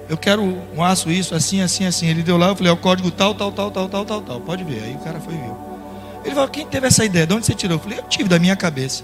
[0.10, 2.08] Eu quero um aço, isso, assim, assim, assim.
[2.08, 4.42] Ele deu lá, eu falei: É o código tal, tal, tal, tal, tal, tal, tal.
[4.42, 4.84] Pode ver.
[4.84, 5.58] Aí o cara foi e viu.
[6.24, 7.26] Ele falou: Quem teve essa ideia?
[7.26, 7.78] De onde você tirou?
[7.78, 9.04] Eu falei: Eu tive da minha cabeça.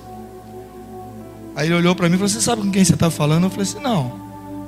[1.55, 3.45] Aí ele olhou para mim e falou: Você sabe com quem você está falando?
[3.45, 4.19] Eu falei assim: Não,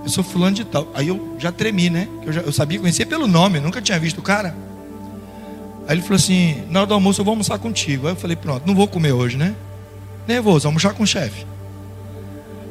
[0.04, 0.88] eu sou fulano de tal.
[0.94, 2.08] Aí eu já tremi, né?
[2.26, 4.56] Eu, já, eu sabia conhecer pelo nome, nunca tinha visto o cara.
[5.88, 8.08] Aí ele falou assim: Na hora do almoço eu vou almoçar contigo.
[8.08, 9.56] Aí eu falei: Pronto, não vou comer hoje, né?
[10.28, 11.46] Nervoso, almoçar com o chefe.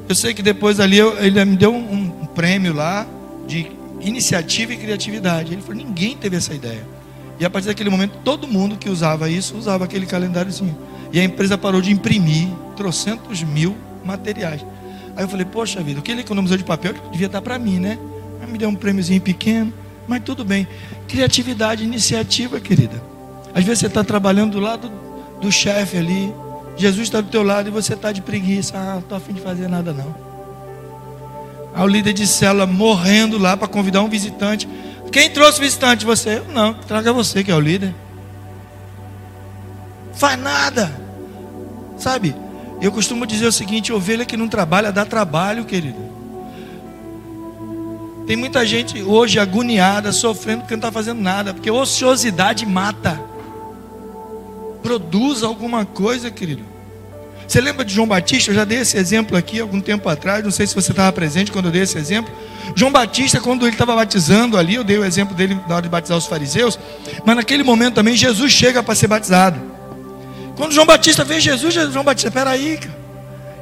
[0.09, 3.07] Eu sei que depois ali eu, ele me deu um, um prêmio lá
[3.47, 5.53] de iniciativa e criatividade.
[5.53, 6.85] Ele falou: Ninguém teve essa ideia.
[7.39, 10.77] E a partir daquele momento, todo mundo que usava isso usava aquele calendáriozinho.
[11.13, 14.65] E a empresa parou de imprimir trocentos mil materiais.
[15.17, 17.79] Aí eu falei, poxa vida, o que ele economizou de papel devia estar para mim,
[17.79, 17.99] né?
[18.41, 19.73] Aí me deu um prêmiozinho pequeno,
[20.07, 20.67] mas tudo bem.
[21.09, 23.03] Criatividade, iniciativa, querida.
[23.55, 24.91] Às vezes você está trabalhando do lado
[25.41, 26.33] do chefe ali,
[26.77, 28.77] Jesus está do teu lado e você está de preguiça.
[28.77, 30.15] Ah, não estou afim de fazer nada não.
[31.75, 34.69] Aí o líder de célula morrendo lá para convidar um visitante.
[35.13, 36.05] Quem trouxe o visitante?
[36.05, 36.43] Você?
[36.53, 37.95] Não, traga você que é o líder.
[40.15, 40.93] Faz nada.
[41.97, 42.35] Sabe?
[42.81, 46.14] Eu costumo dizer o seguinte: ovelha que não trabalha dá trabalho, querido.
[48.27, 53.21] Tem muita gente hoje agoniada, sofrendo porque não está fazendo nada, porque ociosidade mata.
[54.83, 56.63] Produza alguma coisa, querido.
[57.47, 58.51] Você lembra de João Batista?
[58.51, 60.43] Eu já dei esse exemplo aqui algum tempo atrás.
[60.43, 62.33] Não sei se você estava presente quando eu dei esse exemplo.
[62.75, 65.91] João Batista, quando ele estava batizando ali, eu dei o exemplo dele na hora de
[65.91, 66.79] batizar os fariseus.
[67.27, 69.61] Mas naquele momento também Jesus chega para ser batizado.
[70.57, 73.05] Quando João Batista vê Jesus, João Batista, peraí, cara.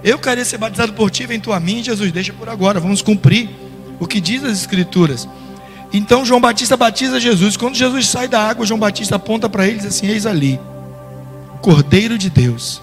[0.04, 3.02] Eu queria ser batizado por ti, vem tu a mim, Jesus, deixa por agora, vamos
[3.02, 3.48] cumprir
[4.02, 5.28] o que diz as Escrituras.
[5.92, 7.56] Então João Batista batiza Jesus.
[7.56, 10.58] Quando Jesus sai da água, João Batista aponta para ele e diz assim: Eis ali,
[11.60, 12.82] Cordeiro de Deus,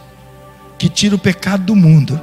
[0.78, 2.20] que tira o pecado do mundo.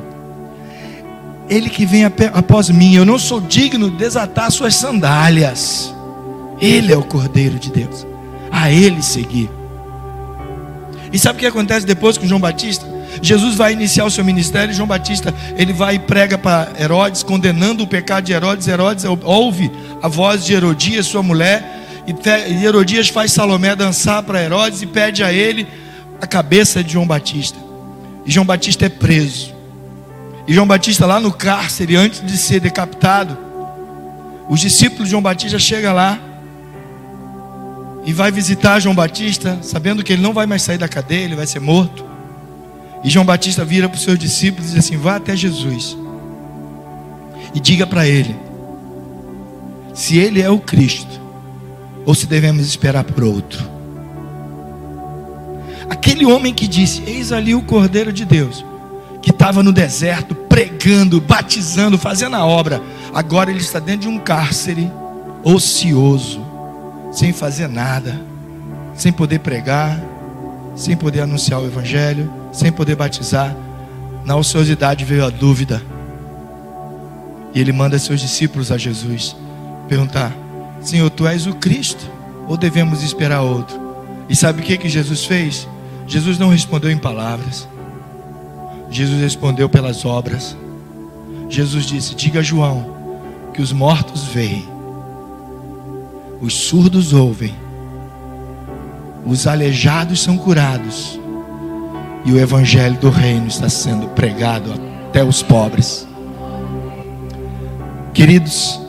[1.46, 5.94] Ele que vem após mim, eu não sou digno de desatar suas sandálias.
[6.58, 8.06] Ele é o Cordeiro de Deus.
[8.50, 9.50] A ele seguir.
[11.12, 12.86] E sabe o que acontece depois com João Batista?
[13.22, 17.84] Jesus vai iniciar o seu ministério, João Batista, ele vai e prega para Herodes, condenando
[17.84, 18.68] o pecado de Herodes.
[18.68, 19.70] Herodes ouve
[20.02, 25.24] a voz de Herodias, sua mulher, e Herodias faz Salomé dançar para Herodes e pede
[25.24, 25.66] a ele
[26.20, 27.58] a cabeça de João Batista.
[28.24, 29.54] E João Batista é preso.
[30.46, 33.36] E João Batista lá no cárcere, antes de ser decapitado,
[34.48, 36.18] os discípulos de João Batista chegam lá
[38.04, 41.34] e vai visitar João Batista, sabendo que ele não vai mais sair da cadeia, ele
[41.34, 42.04] vai ser morto.
[43.04, 45.96] E João Batista vira para os seus discípulos e diz assim: Vá até Jesus
[47.54, 48.36] e diga para ele
[49.94, 51.20] se ele é o Cristo
[52.04, 53.76] ou se devemos esperar por outro.
[55.88, 58.64] Aquele homem que disse: Eis ali o Cordeiro de Deus,
[59.22, 62.80] que estava no deserto pregando, batizando, fazendo a obra,
[63.14, 64.90] agora ele está dentro de um cárcere
[65.42, 66.44] ocioso,
[67.12, 68.20] sem fazer nada,
[68.94, 70.00] sem poder pregar,
[70.74, 73.54] sem poder anunciar o Evangelho, sem poder batizar.
[74.24, 75.82] Na ociosidade veio a dúvida.
[77.54, 79.36] E ele manda seus discípulos a Jesus
[79.88, 80.32] perguntar:
[80.80, 82.10] Senhor, tu és o Cristo
[82.48, 83.78] ou devemos esperar outro?
[84.28, 85.68] E sabe o que, que Jesus fez?
[86.06, 87.68] Jesus não respondeu em palavras,
[88.90, 90.56] Jesus respondeu pelas obras.
[91.48, 92.96] Jesus disse: Diga a João
[93.52, 94.66] que os mortos veem,
[96.40, 97.54] os surdos ouvem,
[99.24, 101.18] os aleijados são curados,
[102.26, 104.74] e o evangelho do reino está sendo pregado
[105.08, 106.06] até os pobres.
[108.12, 108.80] Queridos,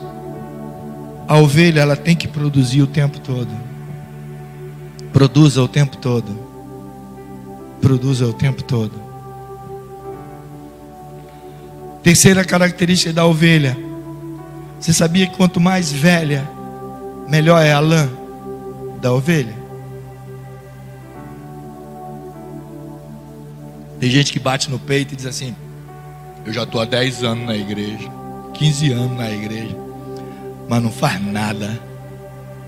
[1.28, 3.52] a ovelha ela tem que produzir o tempo todo.
[5.13, 6.36] Produza o tempo todo.
[7.80, 8.93] Produza o tempo todo.
[12.02, 13.78] Terceira característica da ovelha.
[14.80, 16.50] Você sabia que quanto mais velha,
[17.28, 18.10] melhor é a lã
[19.00, 19.54] da ovelha?
[24.00, 25.56] Tem gente que bate no peito e diz assim:
[26.46, 28.10] Eu já estou há 10 anos na igreja,
[28.54, 29.76] 15 anos na igreja,
[30.70, 31.80] mas não faz nada,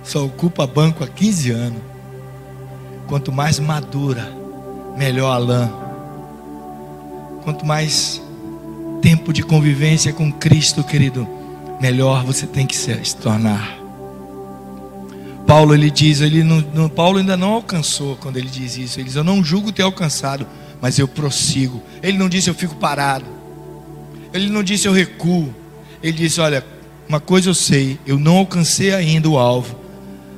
[0.03, 1.81] só ocupa banco há 15 anos.
[3.07, 4.31] Quanto mais madura,
[4.97, 5.71] melhor a lã.
[7.43, 8.21] Quanto mais
[9.01, 11.27] tempo de convivência com Cristo, querido,
[11.79, 13.77] melhor você tem que se, tornar.
[15.47, 18.99] Paulo ele diz, ele não, Paulo ainda não alcançou quando ele diz isso.
[18.99, 20.45] Ele diz: Eu não julgo ter alcançado,
[20.81, 21.81] mas eu prossigo.
[22.01, 23.25] Ele não disse eu fico parado.
[24.33, 25.53] Ele não disse eu recuo.
[26.01, 26.63] Ele disse: Olha,
[27.07, 29.75] uma coisa eu sei, eu não alcancei ainda o alvo,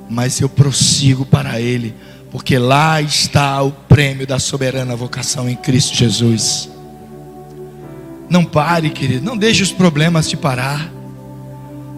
[0.10, 1.94] mas eu prossigo para ele,
[2.32, 6.70] porque lá está o prêmio da soberana vocação em Cristo Jesus.
[8.30, 10.90] Não pare, querido, não deixe os problemas te parar.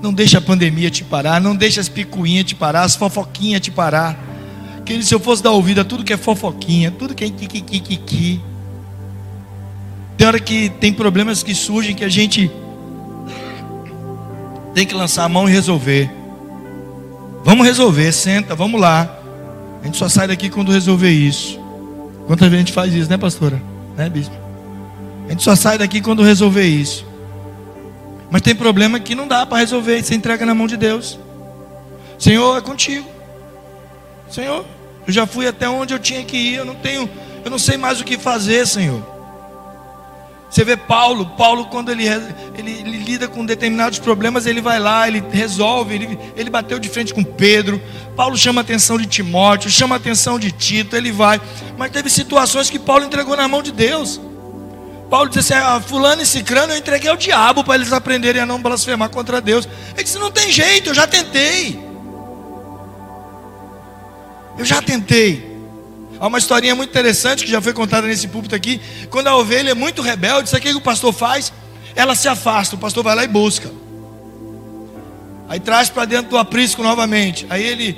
[0.02, 3.72] Não deixe a pandemia te parar, não deixe as picuinhas te parar, as fofoquinhas te
[3.72, 4.33] parar.
[4.86, 8.42] Querido, se eu fosse dar ouvido a tudo que é fofoquinha, tudo que é kikikiki.
[10.18, 12.52] Tem hora que tem problemas que surgem que a gente
[14.74, 16.10] tem que lançar a mão e resolver.
[17.44, 19.20] Vamos resolver, senta, vamos lá.
[19.82, 21.60] A gente só sai daqui quando resolver isso.
[22.26, 23.62] Quantas vezes a gente faz isso, né, pastora?
[23.98, 24.36] Né, bispo?
[25.28, 27.06] A gente só sai daqui quando resolver isso.
[28.32, 31.20] Mas tem problema que não dá para resolver, você entrega na mão de Deus.
[32.18, 33.08] Senhor, é contigo.
[34.34, 34.66] Senhor,
[35.06, 37.08] eu já fui até onde eu tinha que ir, eu não tenho,
[37.46, 39.06] eu não sei mais o que fazer, Senhor.
[40.50, 45.08] Você vê Paulo, Paulo quando ele, ele, ele, lida com determinados problemas, ele vai lá,
[45.08, 47.80] ele resolve, ele, ele bateu de frente com Pedro.
[48.16, 51.40] Paulo chama a atenção de Timóteo, chama a atenção de Tito, ele vai.
[51.78, 54.20] Mas teve situações que Paulo entregou na mão de Deus.
[55.12, 58.48] Paulo disse assim: ah, Fulano e Cicrano eu entreguei ao diabo para eles aprenderem a
[58.48, 59.70] não blasfemar contra Deus.
[59.94, 61.93] Ele disse: Não tem jeito, eu já tentei.
[64.58, 65.52] Eu já tentei.
[66.20, 68.80] Há uma historinha muito interessante que já foi contada nesse púlpito aqui.
[69.10, 71.52] Quando a ovelha é muito rebelde, sabe o que o pastor faz?
[71.96, 73.70] Ela se afasta, o pastor vai lá e busca.
[75.50, 77.46] Aí traz para dentro do aprisco novamente.
[77.50, 77.98] Aí ele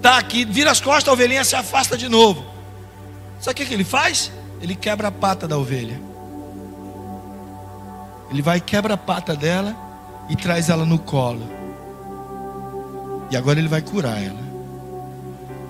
[0.00, 2.44] tá aqui, vira as costas, a ovelhinha se afasta de novo.
[3.40, 4.30] Sabe o que, que ele faz?
[4.60, 6.00] Ele quebra a pata da ovelha.
[8.30, 9.76] Ele vai quebra a pata dela
[10.28, 11.48] e traz ela no colo.
[13.30, 14.51] E agora ele vai curar ela.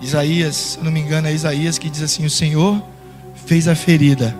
[0.02, 2.82] Isaías, se não me engano, é Isaías que diz assim: O Senhor
[3.46, 4.36] fez a ferida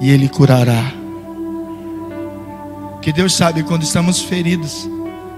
[0.00, 0.92] e ele curará.
[3.02, 4.88] Que Deus sabe quando estamos feridos,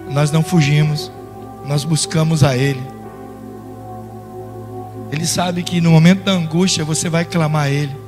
[0.09, 1.11] nós não fugimos,
[1.66, 2.83] nós buscamos a Ele.
[5.11, 8.07] Ele sabe que no momento da angústia você vai clamar a Ele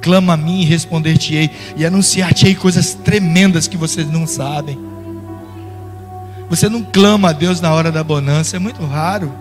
[0.00, 4.78] clama a mim e responder-te-ei, e anunciar-te-ei coisas tremendas que vocês não sabem.
[6.48, 9.32] Você não clama a Deus na hora da bonança, é muito raro.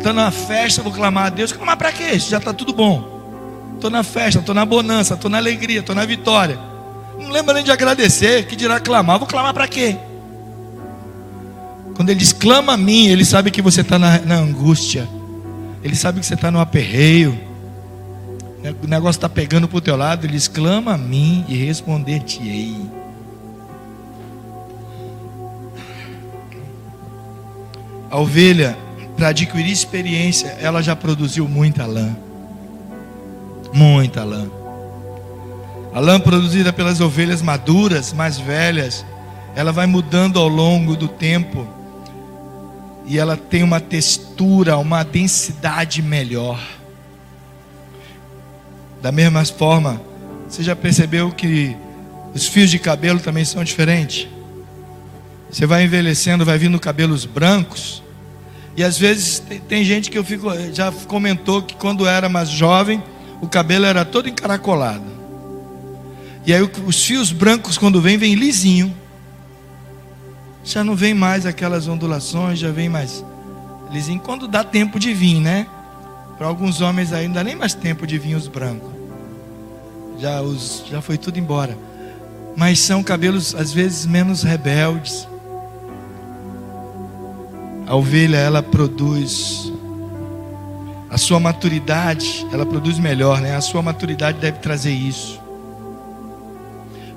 [0.00, 1.52] Estou na festa, vou clamar a Deus.
[1.52, 2.18] Clamar para quê?
[2.18, 3.20] Já está tudo bom.
[3.74, 6.58] Estou na festa, estou na bonança, estou na alegria, estou na vitória.
[7.18, 9.18] Não lembro nem de agradecer, que dirá clamar.
[9.18, 9.98] Vou clamar para quê?
[11.94, 15.06] Quando ele diz clama a mim, ele sabe que você está na, na angústia.
[15.84, 17.38] Ele sabe que você está no aperreio.
[18.82, 22.88] O negócio está pegando para o teu lado, ele exclama a mim e responder-te-ei.
[28.10, 28.78] A ovelha
[29.20, 32.16] para adquirir experiência, ela já produziu muita lã.
[33.70, 34.50] Muita lã.
[35.92, 39.04] A lã produzida pelas ovelhas maduras, mais velhas,
[39.54, 41.68] ela vai mudando ao longo do tempo.
[43.04, 46.58] E ela tem uma textura, uma densidade melhor.
[49.02, 50.00] Da mesma forma,
[50.48, 51.76] você já percebeu que
[52.34, 54.26] os fios de cabelo também são diferentes?
[55.50, 58.02] Você vai envelhecendo, vai vindo cabelos brancos.
[58.80, 62.48] E às vezes tem, tem, gente que eu fico, já comentou que quando era mais
[62.48, 63.02] jovem,
[63.38, 65.04] o cabelo era todo encaracolado.
[66.46, 68.96] E aí os fios brancos quando vem, vem lisinho.
[70.64, 73.22] Já não vem mais aquelas ondulações, já vem mais
[73.90, 74.18] lisinho.
[74.18, 75.66] Quando dá tempo de vir, né?
[76.38, 78.90] Para alguns homens aí não dá nem mais tempo de vir os brancos.
[80.18, 81.76] Já, os, já foi tudo embora.
[82.56, 85.28] Mas são cabelos às vezes menos rebeldes.
[87.90, 89.72] A ovelha ela produz
[91.10, 93.56] a sua maturidade, ela produz melhor, né?
[93.56, 95.40] A sua maturidade deve trazer isso.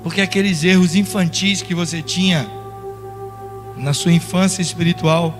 [0.02, 2.44] Porque aqueles erros infantis que você tinha
[3.76, 5.32] na sua infância espiritual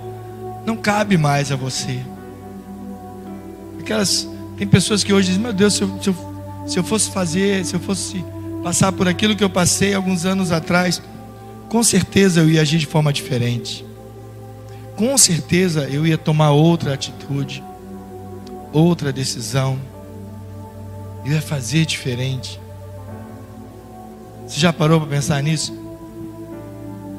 [0.65, 1.99] não cabe mais a você.
[3.81, 6.15] Aquelas tem pessoas que hoje dizem: "Meu Deus, se eu, se eu,
[6.65, 8.23] se eu fosse fazer, se eu fosse
[8.63, 11.01] passar por aquilo que eu passei alguns anos atrás,
[11.67, 13.84] com certeza eu ia agir de forma diferente.
[14.95, 17.63] Com certeza eu ia tomar outra atitude,
[18.71, 19.79] outra decisão.
[21.25, 22.59] Eu ia fazer diferente.
[24.47, 25.73] Você já parou para pensar nisso?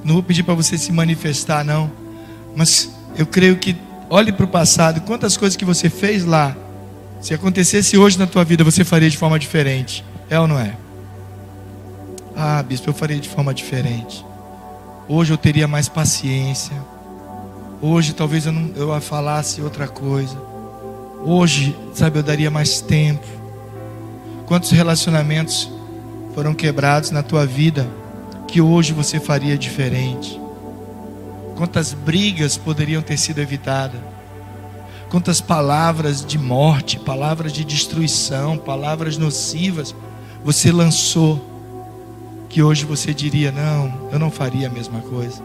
[0.05, 1.91] Não vou pedir para você se manifestar, não.
[2.55, 3.77] Mas eu creio que
[4.09, 6.57] olhe para o passado, quantas coisas que você fez lá,
[7.21, 10.05] se acontecesse hoje na tua vida, você faria de forma diferente.
[10.31, 10.77] É ou não é?
[12.37, 14.25] Ah, bispo, eu faria de forma diferente.
[15.09, 16.77] Hoje eu teria mais paciência.
[17.87, 20.37] Hoje talvez eu, não, eu falasse outra coisa.
[21.25, 23.25] Hoje, sabe, eu daria mais tempo.
[24.45, 25.71] Quantos relacionamentos
[26.35, 27.89] foram quebrados na tua vida
[28.49, 30.41] que hoje você faria diferente?
[31.57, 34.01] Quantas brigas poderiam ter sido evitadas?
[35.09, 39.95] Quantas palavras de morte, palavras de destruição, palavras nocivas
[40.45, 41.55] você lançou?
[42.49, 45.43] que hoje você diria: não, eu não faria a mesma coisa,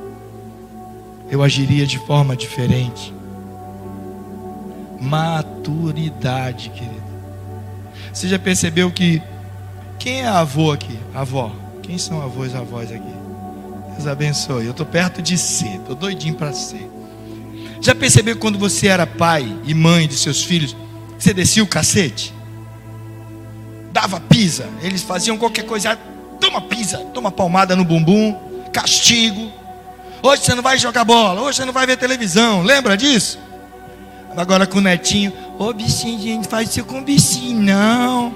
[1.31, 3.13] eu agiria de forma diferente.
[4.99, 7.01] Maturidade, querido.
[8.13, 9.21] Você já percebeu que
[9.97, 10.99] quem é avô aqui?
[11.15, 11.55] Avó.
[11.81, 13.13] Quem são avós e avós aqui?
[13.95, 14.65] Deus abençoe.
[14.65, 16.89] Eu estou perto de ser, estou doidinho para ser.
[17.79, 20.75] Já percebeu quando você era pai e mãe de seus filhos,
[21.17, 22.33] você descia o cacete?
[23.91, 25.97] Dava pisa, eles faziam qualquer coisa,
[26.39, 28.35] toma pisa, toma palmada no bumbum,
[28.73, 29.60] castigo.
[30.23, 33.39] Hoje você não vai jogar bola, hoje você não vai ver televisão, lembra disso?
[34.37, 38.33] Agora com o netinho, ô oh, bichinho, gente, faz isso com bichinho, não.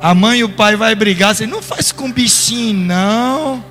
[0.00, 3.64] A mãe e o pai vai brigar, você não faz com bichinho, não.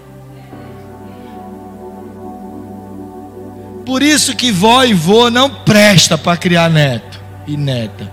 [3.86, 8.12] Por isso que vó e vô não presta para criar neto e neta.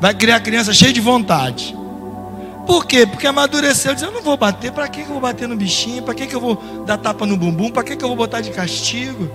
[0.00, 1.76] Vai criar criança cheia de vontade.
[2.66, 3.06] Por quê?
[3.06, 6.02] Porque amadureceu, diz, eu não vou bater, para que eu vou bater no bichinho?
[6.02, 7.70] Para que eu vou dar tapa no bumbum?
[7.70, 9.30] Para que eu vou botar de castigo?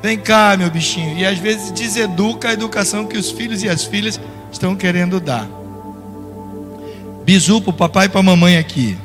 [0.00, 1.18] Vem cá, meu bichinho.
[1.18, 4.20] E às vezes deseduca a educação que os filhos e as filhas
[4.52, 5.48] estão querendo dar.
[7.24, 8.96] Bisu para o papai e para a mamãe aqui.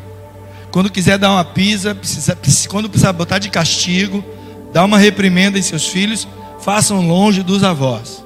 [0.71, 2.37] Quando quiser dar uma pisa, precisa,
[2.69, 4.23] quando precisar botar de castigo,
[4.71, 6.27] dar uma reprimenda em seus filhos,
[6.59, 8.23] façam longe dos avós.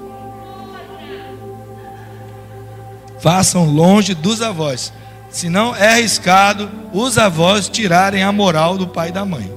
[3.20, 4.91] Façam longe dos avós.
[5.36, 9.52] Senão é arriscado os avós tirarem a moral do pai e da mãe.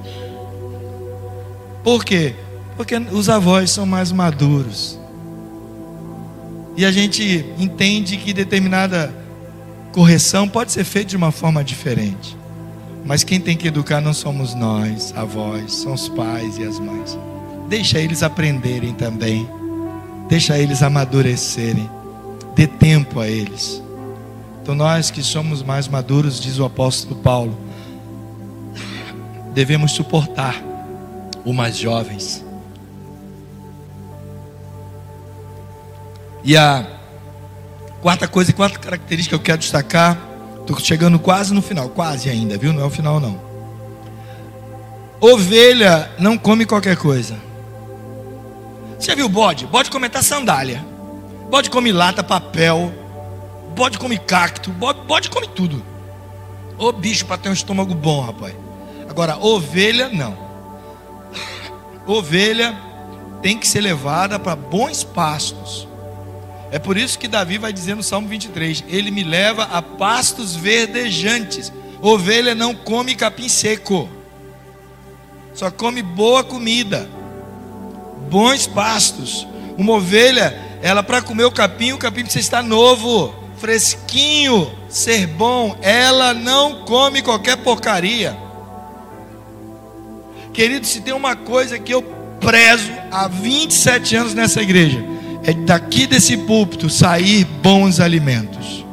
[1.85, 2.35] Por quê?
[2.77, 4.99] Porque os avós são mais maduros.
[6.77, 9.15] E a gente entende que determinada
[9.93, 12.37] correção pode ser feita de uma forma diferente.
[13.05, 17.17] Mas quem tem que educar não somos nós, avós, são os pais e as mães.
[17.69, 19.49] Deixa eles aprenderem também.
[20.29, 21.89] Deixa eles amadurecerem.
[22.57, 23.81] Dê tempo a eles.
[24.69, 27.59] Então, nós que somos mais maduros, diz o apóstolo Paulo,
[29.55, 30.63] devemos suportar
[31.43, 32.45] os mais jovens.
[36.45, 36.87] E a
[38.03, 40.19] quarta coisa, quarta característica que eu quero destacar,
[40.61, 42.71] estou chegando quase no final, quase ainda, viu?
[42.75, 43.41] Não é o final não.
[45.19, 47.39] Ovelha não come qualquer coisa.
[48.99, 49.67] Você viu o bode?
[49.67, 50.85] Bode come até sandália.
[51.51, 52.93] Bode come lata, papel,
[53.79, 55.85] Bode come cacto, bode, bode come tudo.
[56.77, 58.53] Ô bicho para ter um estômago bom, rapaz.
[59.09, 60.37] Agora, ovelha, não.
[62.05, 62.77] Ovelha
[63.41, 65.87] tem que ser levada para bons pastos.
[66.73, 70.57] É por isso que Davi vai dizer no Salmo 23: Ele me leva a pastos
[70.57, 71.73] verdejantes.
[72.03, 74.09] Ovelha não come capim seco,
[75.55, 77.09] só come boa comida,
[78.29, 79.47] bons pastos.
[79.77, 85.77] Uma ovelha, ela para comer o capim, o capim precisa estar novo, fresquinho, ser bom.
[85.83, 88.37] Ela não come qualquer porcaria.
[90.53, 92.03] Querido, se tem uma coisa que eu
[92.41, 95.05] prezo há 27 anos nessa igreja,
[95.45, 98.85] é daqui desse púlpito sair bons alimentos.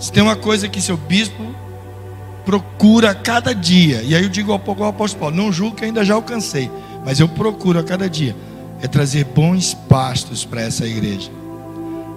[0.00, 1.54] Se tem uma coisa que seu bispo
[2.44, 6.14] procura cada dia, e aí eu digo ao apóstolo Paulo: não julgo que ainda já
[6.14, 6.70] alcancei,
[7.04, 8.34] mas eu procuro a cada dia,
[8.82, 11.30] é trazer bons pastos para essa igreja.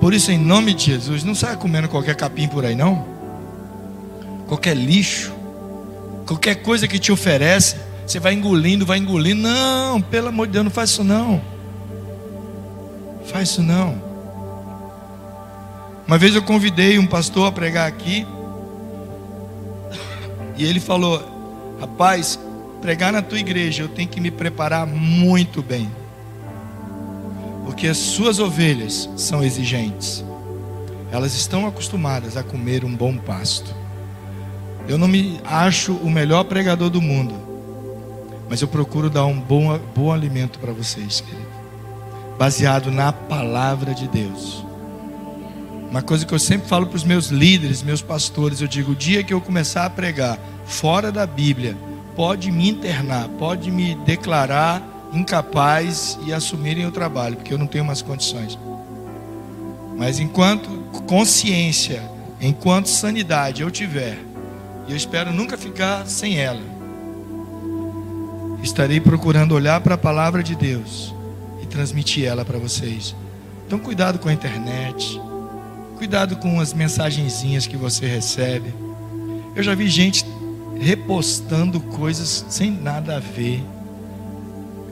[0.03, 3.07] Por isso, em nome de Jesus, não saia comendo qualquer capim por aí, não.
[4.47, 5.31] Qualquer lixo
[6.25, 9.41] Qualquer coisa que te oferece, você vai engolindo, vai engolindo.
[9.41, 11.41] Não, pelo amor de Deus, não faz isso não.
[13.25, 14.01] Faz isso não.
[16.05, 18.27] Uma vez eu convidei um pastor a pregar aqui.
[20.57, 22.37] E ele falou: Rapaz,
[22.81, 25.89] pregar na tua igreja eu tenho que me preparar muito bem.
[27.65, 30.23] Porque as suas ovelhas são exigentes.
[31.11, 33.73] Elas estão acostumadas a comer um bom pasto.
[34.87, 37.35] Eu não me acho o melhor pregador do mundo,
[38.49, 41.47] mas eu procuro dar um bom, bom alimento para vocês, querido,
[42.37, 44.65] baseado na palavra de Deus.
[45.89, 48.95] Uma coisa que eu sempre falo para os meus líderes, meus pastores, eu digo: o
[48.95, 51.77] dia que eu começar a pregar fora da Bíblia,
[52.15, 54.81] pode me internar, pode me declarar
[55.13, 58.57] incapaz e assumirem o trabalho, porque eu não tenho mais condições.
[59.95, 60.69] Mas enquanto
[61.05, 62.01] consciência,
[62.41, 64.17] enquanto sanidade eu tiver,
[64.87, 66.61] e eu espero nunca ficar sem ela.
[68.61, 71.13] Estarei procurando olhar para a palavra de Deus
[71.61, 73.15] e transmitir ela para vocês.
[73.67, 75.19] Então, cuidado com a internet.
[75.97, 78.73] Cuidado com as mensagenzinhas que você recebe.
[79.55, 80.25] Eu já vi gente
[80.79, 83.63] repostando coisas sem nada a ver.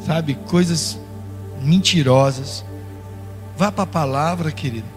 [0.06, 0.36] Sabe?
[0.48, 1.00] Coisas
[1.62, 2.66] mentirosas.
[3.58, 4.88] Vá para a palavra, querido.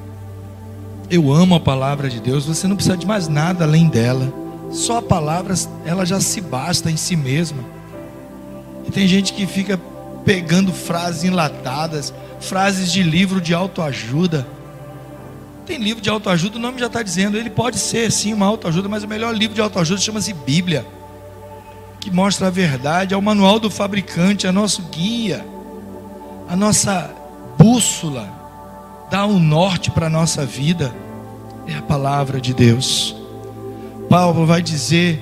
[1.10, 2.46] Eu amo a palavra de Deus.
[2.46, 4.32] Você não precisa de mais nada além dela.
[4.70, 7.62] Só a palavra, ela já se basta em si mesma.
[8.86, 9.78] E tem gente que fica
[10.24, 14.46] pegando frases enlatadas, frases de livro de autoajuda.
[15.66, 18.88] Tem livro de autoajuda, o nome já está dizendo, ele pode ser sim uma autoajuda,
[18.88, 20.86] mas o melhor livro de autoajuda chama-se Bíblia,
[22.04, 25.42] que mostra a verdade, é o manual do fabricante, é nosso guia,
[26.46, 27.10] a nossa
[27.56, 28.28] bússola,
[29.10, 30.94] dá um norte para a nossa vida,
[31.66, 33.16] é a palavra de Deus.
[34.10, 35.18] Paulo vai dizer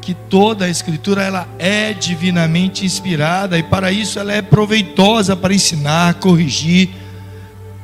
[0.00, 5.52] que toda a escritura ela é divinamente inspirada e para isso ela é proveitosa para
[5.52, 6.88] ensinar, corrigir,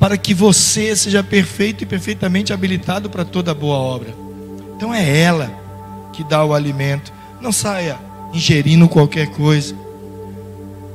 [0.01, 4.15] para que você seja perfeito e perfeitamente habilitado para toda boa obra.
[4.75, 5.51] Então é ela
[6.15, 7.13] que dá o alimento.
[7.43, 8.06] Não saia
[8.37, 9.75] ingerindo qualquer coisa.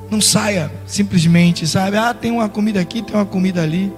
[0.09, 1.97] Não saia simplesmente, sabe?
[1.97, 3.91] Ah, tem uma comida aqui, tem uma comida ali.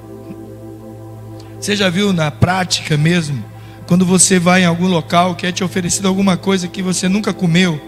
[1.59, 3.43] Você já viu na prática mesmo?
[3.87, 7.33] Quando você vai em algum local que é te oferecido alguma coisa que você nunca
[7.33, 7.79] comeu,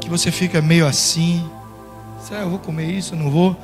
[0.00, 1.44] que você fica meio assim,
[2.26, 3.56] será eu vou comer isso, não vou?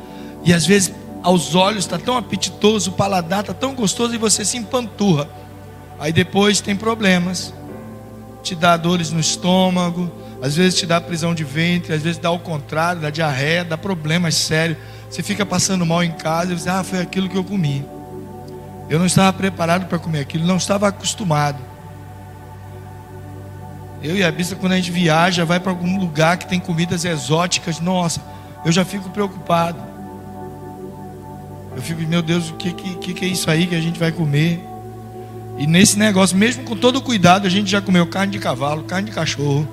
[0.44, 4.44] E às vezes aos olhos está tão apetitoso, o paladar está tão gostoso e você
[4.44, 5.28] se empanturra.
[5.98, 7.52] Aí depois tem problemas,
[8.42, 10.10] te dá dores no estômago,
[10.42, 13.76] às vezes te dá prisão de ventre, às vezes dá o contrário, dá diarreia, dá
[13.76, 14.78] problemas sérios.
[15.10, 17.84] Você fica passando mal em casa e você, ah, foi aquilo que eu comi.
[18.88, 21.58] Eu não estava preparado para comer aquilo, não estava acostumado.
[24.02, 27.04] Eu e a Bista, quando a gente viaja, vai para algum lugar que tem comidas
[27.04, 28.22] exóticas, nossa,
[28.64, 29.78] eu já fico preocupado.
[31.76, 34.10] Eu fico, meu Deus, o que, que, que é isso aí que a gente vai
[34.10, 34.64] comer?
[35.58, 39.10] E nesse negócio, mesmo com todo cuidado, a gente já comeu carne de cavalo, carne
[39.10, 39.68] de cachorro.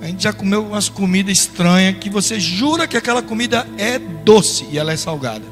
[0.00, 4.66] A gente já comeu umas comidas estranhas que você jura que aquela comida é doce
[4.70, 5.44] e ela é salgada.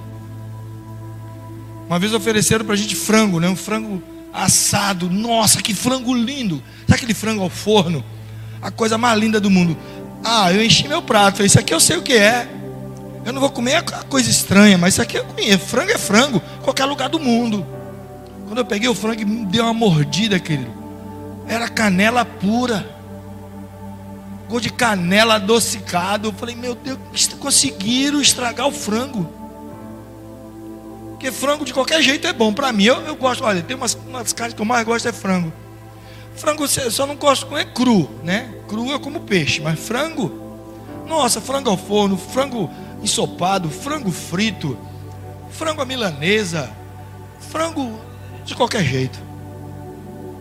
[1.87, 3.49] Uma vez ofereceram para a gente frango, né?
[3.49, 5.09] Um frango assado.
[5.09, 6.63] Nossa, que frango lindo!
[6.83, 8.05] Sabe aquele frango ao forno?
[8.61, 9.77] A coisa mais linda do mundo.
[10.23, 11.37] Ah, eu enchi meu prato.
[11.37, 12.49] Falei, isso aqui eu sei o que é.
[13.25, 15.67] Eu não vou comer coisa estranha, mas isso aqui eu conheço.
[15.67, 17.67] Frango é frango, qualquer lugar do mundo.
[18.47, 20.71] Quando eu peguei o frango me deu uma mordida, querido.
[21.49, 22.94] Era canela pura.
[24.61, 26.29] De canela adocicado.
[26.29, 26.99] Eu falei, meu Deus,
[27.39, 29.29] conseguiram estragar o frango.
[31.11, 32.53] Porque frango de qualquer jeito é bom.
[32.53, 33.45] Para mim, eu, eu gosto.
[33.45, 35.53] Olha, tem umas, umas carnes que eu mais gosto é frango.
[36.37, 38.53] Frango só não gosto com é cru, né?
[38.69, 40.43] Cru é como peixe, mas frango,
[41.07, 42.69] Nossa, frango ao forno, frango
[43.03, 44.77] ensopado, frango frito,
[45.51, 46.71] frango à milanesa,
[47.51, 48.01] frango
[48.45, 49.19] de qualquer jeito.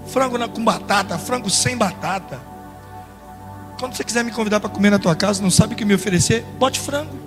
[0.07, 2.52] Frango com batata, frango sem batata.
[3.83, 5.93] Quando você quiser me convidar para comer na tua casa, não sabe o que me
[5.93, 6.45] oferecer?
[6.57, 7.19] Bote frango.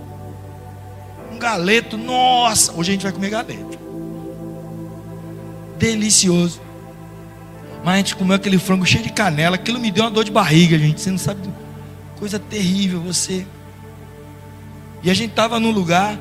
[1.31, 3.79] Um galeto, nossa, hoje a gente vai comer galeto.
[5.79, 6.63] Delicioso.
[7.85, 9.57] Mas a gente comeu aquele frango cheio de canela.
[9.57, 10.99] Aquilo me deu uma dor de barriga, gente.
[10.99, 11.47] Você não sabe.
[12.19, 13.47] Coisa terrível você.
[15.03, 16.19] E a gente estava num lugar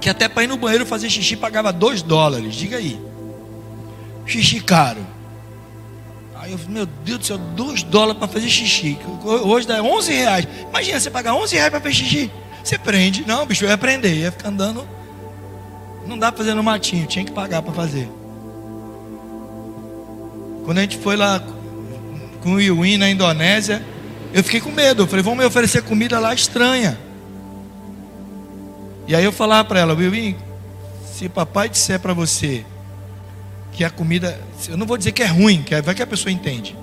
[0.00, 2.56] que até para ir no banheiro fazer xixi pagava dois dólares.
[2.56, 3.00] Diga aí.
[4.26, 5.13] Xixi caro.
[6.54, 8.96] Eu falei, meu Deus do céu, dois dólares para fazer xixi.
[9.24, 10.46] Hoje dá 11 reais.
[10.68, 12.30] Imagina você pagar 11 reais para fazer xixi.
[12.62, 13.26] Você prende.
[13.26, 14.14] Não, bicho, eu ia aprender.
[14.14, 14.86] Ia ficar andando.
[16.06, 17.08] Não dá para fazer no matinho.
[17.08, 18.08] Tinha que pagar para fazer.
[20.64, 21.42] Quando a gente foi lá
[22.40, 23.84] com o Iwin na Indonésia,
[24.32, 25.02] eu fiquei com medo.
[25.02, 26.96] Eu falei, vão me oferecer comida lá estranha.
[29.08, 30.36] E aí eu falava para ela, Iwin,
[31.12, 32.64] se papai disser para você
[33.74, 36.32] que a comida, eu não vou dizer que é ruim, que vai que a pessoa
[36.32, 36.76] entende.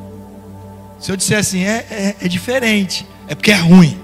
[1.00, 3.98] Se eu disser assim, é, é, é diferente, é porque é ruim.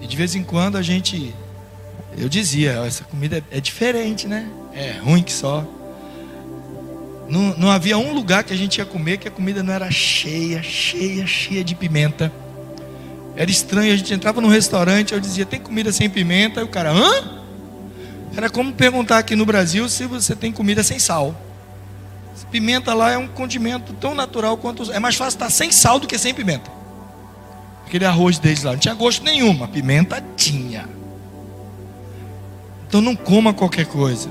[0.00, 1.32] E de vez em quando a gente,
[2.18, 4.48] eu dizia, essa comida é, é diferente, né?
[4.74, 5.64] É ruim que só.
[7.28, 9.90] Não, não havia um lugar que a gente ia comer que a comida não era
[9.92, 12.32] cheia, cheia, cheia de pimenta.
[13.36, 16.60] Era estranho, a gente entrava num restaurante, eu dizia, tem comida sem pimenta?
[16.60, 17.41] E o cara, hã?
[18.36, 21.34] Era como perguntar aqui no Brasil se você tem comida sem sal.
[22.50, 24.92] Pimenta lá é um condimento tão natural quanto.
[24.92, 26.70] É mais fácil estar sem sal do que sem pimenta.
[27.86, 30.86] Aquele arroz deles lá não tinha gosto nenhum, a pimenta tinha.
[32.86, 34.28] Então não coma qualquer coisa.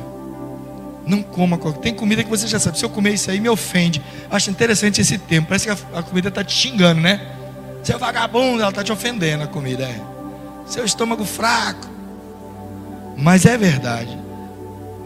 [1.06, 2.78] Não coma qualquer Tem comida que você já sabe.
[2.78, 3.99] Se eu comer isso aí, me ofende.
[4.30, 5.47] Acho interessante esse termo.
[5.47, 7.36] Parece que a, a comida está te xingando, né?
[7.84, 9.84] Seu vagabundo, ela está te ofendendo a comida.
[9.86, 9.99] É.
[10.68, 11.88] Seu estômago fraco.
[13.18, 14.18] Mas é verdade.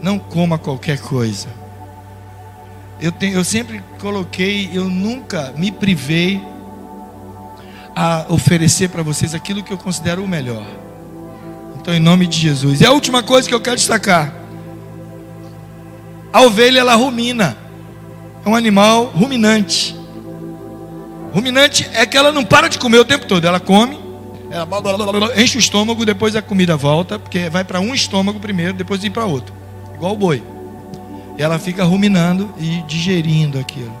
[0.02, 1.48] Não coma qualquer coisa.
[3.00, 6.40] Eu, tenho, eu sempre coloquei, eu nunca me privei
[7.94, 10.66] a oferecer para vocês aquilo que eu considero o melhor.
[11.80, 12.80] Então, em nome de Jesus.
[12.80, 14.34] E a última coisa que eu quero destacar.
[16.32, 17.56] A ovelha ela rumina.
[18.44, 19.96] É um animal ruminante.
[21.32, 23.46] Ruminante é que ela não para de comer o tempo todo.
[23.46, 23.98] Ela come,
[24.56, 29.02] ela enche o estômago, depois a comida volta, porque vai para um estômago primeiro, depois
[29.04, 29.54] ir para outro.
[29.94, 30.42] Igual o boi.
[31.38, 33.92] E ela fica ruminando e digerindo aquilo.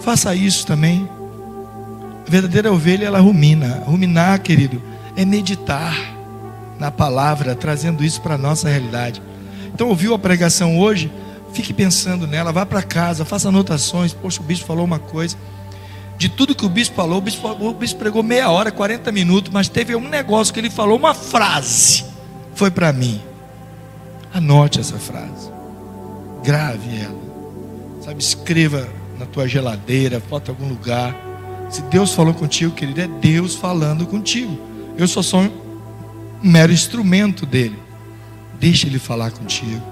[0.00, 1.08] Faça isso também.
[2.26, 3.82] A verdadeira ovelha ela rumina.
[3.86, 4.82] Ruminar, querido,
[5.16, 5.96] é meditar
[6.78, 9.22] na palavra, trazendo isso para a nossa realidade.
[9.72, 11.10] Então, ouviu a pregação hoje?
[11.52, 14.12] Fique pensando nela, vá para casa, faça anotações.
[14.12, 15.36] Poxa, o bispo falou uma coisa.
[16.16, 19.52] De tudo que o bispo falou, o bispo, o bispo pregou meia hora, 40 minutos,
[19.52, 22.04] mas teve um negócio que ele falou, uma frase.
[22.54, 23.20] Foi para mim.
[24.32, 25.50] Anote essa frase.
[26.42, 27.22] Grave ela.
[28.02, 28.88] Sabe, escreva
[29.18, 31.14] na tua geladeira, foto em algum lugar.
[31.70, 34.58] Se Deus falou contigo, querido, é Deus falando contigo.
[34.96, 35.50] Eu só sou um
[36.42, 37.78] mero instrumento dele.
[38.60, 39.82] Deixa ele falar contigo.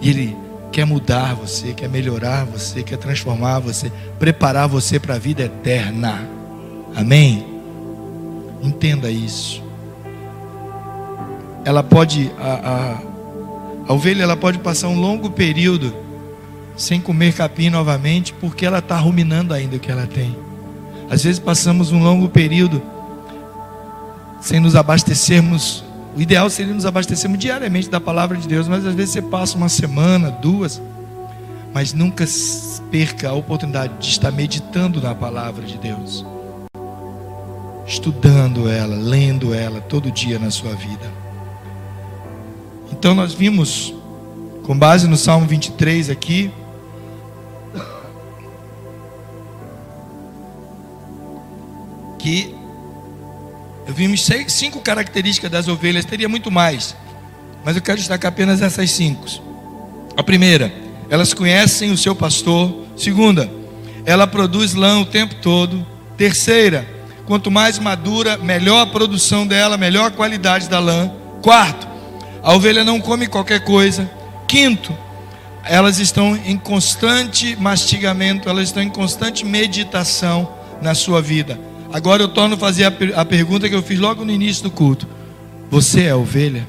[0.00, 0.36] E Ele
[0.72, 6.28] quer mudar você, quer melhorar você, quer transformar você, preparar você para a vida eterna.
[6.94, 7.46] Amém?
[8.62, 9.62] Entenda isso.
[11.64, 15.94] Ela pode, a, a, a ovelha ela pode passar um longo período
[16.76, 20.36] sem comer capim novamente, porque ela está ruminando ainda o que ela tem.
[21.10, 22.80] Às vezes passamos um longo período
[24.40, 25.84] sem nos abastecermos
[26.18, 29.56] o ideal seria nos abastecermos diariamente da palavra de Deus, mas às vezes você passa
[29.56, 30.82] uma semana, duas,
[31.72, 32.24] mas nunca
[32.90, 36.26] perca a oportunidade de estar meditando na palavra de Deus,
[37.86, 41.08] estudando ela, lendo ela todo dia na sua vida.
[42.90, 43.94] Então nós vimos,
[44.64, 46.50] com base no Salmo 23 aqui,
[52.18, 52.57] que
[53.94, 56.94] vimos seis, cinco características das ovelhas, teria muito mais,
[57.64, 59.26] mas eu quero destacar apenas essas cinco.
[60.16, 60.72] A primeira,
[61.08, 62.84] elas conhecem o seu pastor.
[62.96, 63.50] Segunda,
[64.04, 65.86] ela produz lã o tempo todo.
[66.16, 66.88] Terceira,
[67.24, 71.10] quanto mais madura, melhor a produção dela, melhor a qualidade da lã.
[71.42, 71.86] Quarto,
[72.42, 74.10] a ovelha não come qualquer coisa.
[74.46, 74.96] Quinto,
[75.64, 81.67] elas estão em constante mastigamento, elas estão em constante meditação na sua vida.
[81.92, 84.70] Agora eu torno a fazer a, a pergunta que eu fiz logo no início do
[84.70, 85.06] culto:
[85.70, 86.66] Você é ovelha?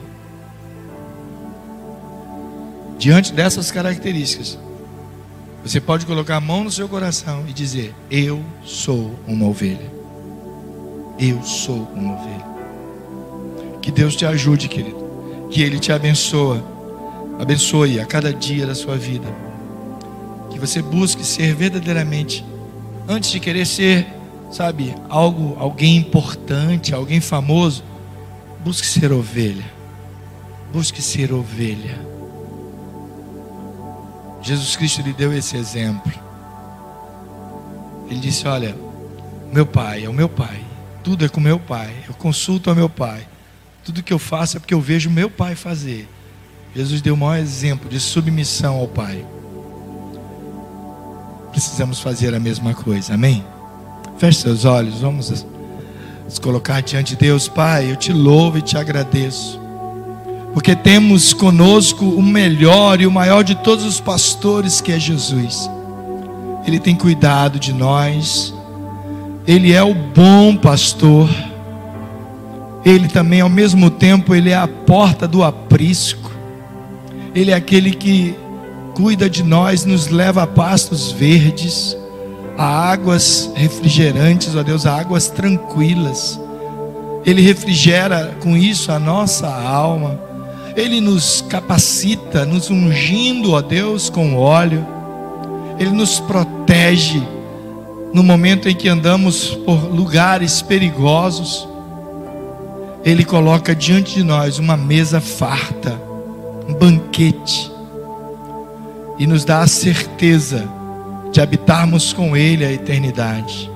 [2.98, 4.58] Diante dessas características,
[5.64, 9.92] Você pode colocar a mão no seu coração e dizer: Eu sou uma ovelha.
[11.20, 12.50] Eu sou uma ovelha.
[13.82, 15.48] Que Deus te ajude, querido.
[15.50, 16.62] Que Ele te abençoe.
[17.40, 19.28] Abençoe a cada dia da sua vida.
[20.50, 22.46] Que você busque ser verdadeiramente,
[23.08, 24.08] antes de querer ser,
[24.50, 27.84] sabe, algo, alguém importante, alguém famoso,
[28.64, 29.66] busque ser ovelha.
[30.74, 32.00] Busque ser ovelha.
[34.42, 36.12] Jesus Cristo lhe deu esse exemplo.
[38.10, 38.76] Ele disse: Olha,
[39.52, 40.64] meu pai é o meu pai,
[41.04, 43.28] tudo é com meu pai, eu consulto ao meu pai,
[43.84, 46.08] tudo que eu faço é porque eu vejo meu pai fazer.
[46.76, 49.26] Jesus deu o maior exemplo de submissão ao pai.
[51.52, 53.44] Precisamos fazer a mesma coisa, amém?
[54.20, 55.46] Feche seus olhos, vamos
[56.24, 57.92] nos colocar diante de Deus, Pai.
[57.92, 59.60] Eu te louvo e te agradeço
[60.54, 65.70] porque temos conosco o melhor e o maior de todos os pastores, que é Jesus.
[66.66, 68.54] Ele tem cuidado de nós,
[69.48, 71.30] ele é o bom pastor,
[72.84, 76.32] ele também, ao mesmo tempo, ele é a porta do aprisco,
[77.34, 78.36] ele é aquele que
[78.96, 81.96] cuida de nós, nos leva a pastos verdes,
[82.60, 86.38] a águas refrigerantes, ó Deus, a águas tranquilas.
[87.26, 90.20] Ele refrigera com isso a nossa alma.
[90.76, 94.86] Ele nos capacita, nos ungindo, ó Deus, com óleo.
[95.80, 97.24] Ele nos protege
[98.14, 101.66] no momento em que andamos por lugares perigosos.
[103.06, 105.98] Ele coloca diante de nós uma mesa farta,
[106.68, 107.72] um banquete,
[109.18, 110.79] e nos dá a certeza
[111.32, 113.70] de habitarmos com Ele a eternidade.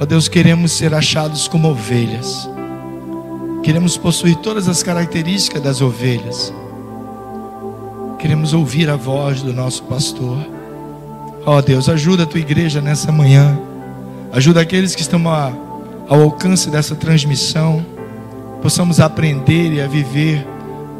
[0.00, 2.48] Ó Deus, queremos ser achados como ovelhas
[3.64, 6.52] Queremos possuir todas as características das ovelhas.
[8.18, 10.36] Queremos ouvir a voz do nosso pastor.
[11.46, 13.58] Ó Deus, ajuda a tua igreja nessa manhã.
[14.34, 15.50] Ajuda aqueles que estão a,
[16.10, 17.84] ao alcance dessa transmissão.
[18.60, 20.46] Possamos aprender e a viver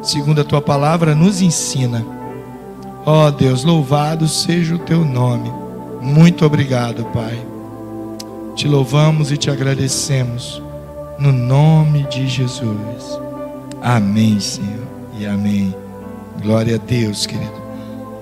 [0.01, 2.03] segundo a tua palavra nos ensina.
[3.05, 5.64] Ó Deus, louvado seja o teu nome.
[6.05, 7.43] Muito obrigado, Pai.
[8.55, 10.63] Te louvamos e te agradecemos
[11.19, 13.19] no nome de Jesus.
[13.81, 14.87] Amém, Senhor,
[15.19, 15.75] e amém.
[16.43, 17.64] Glória a Deus, querido.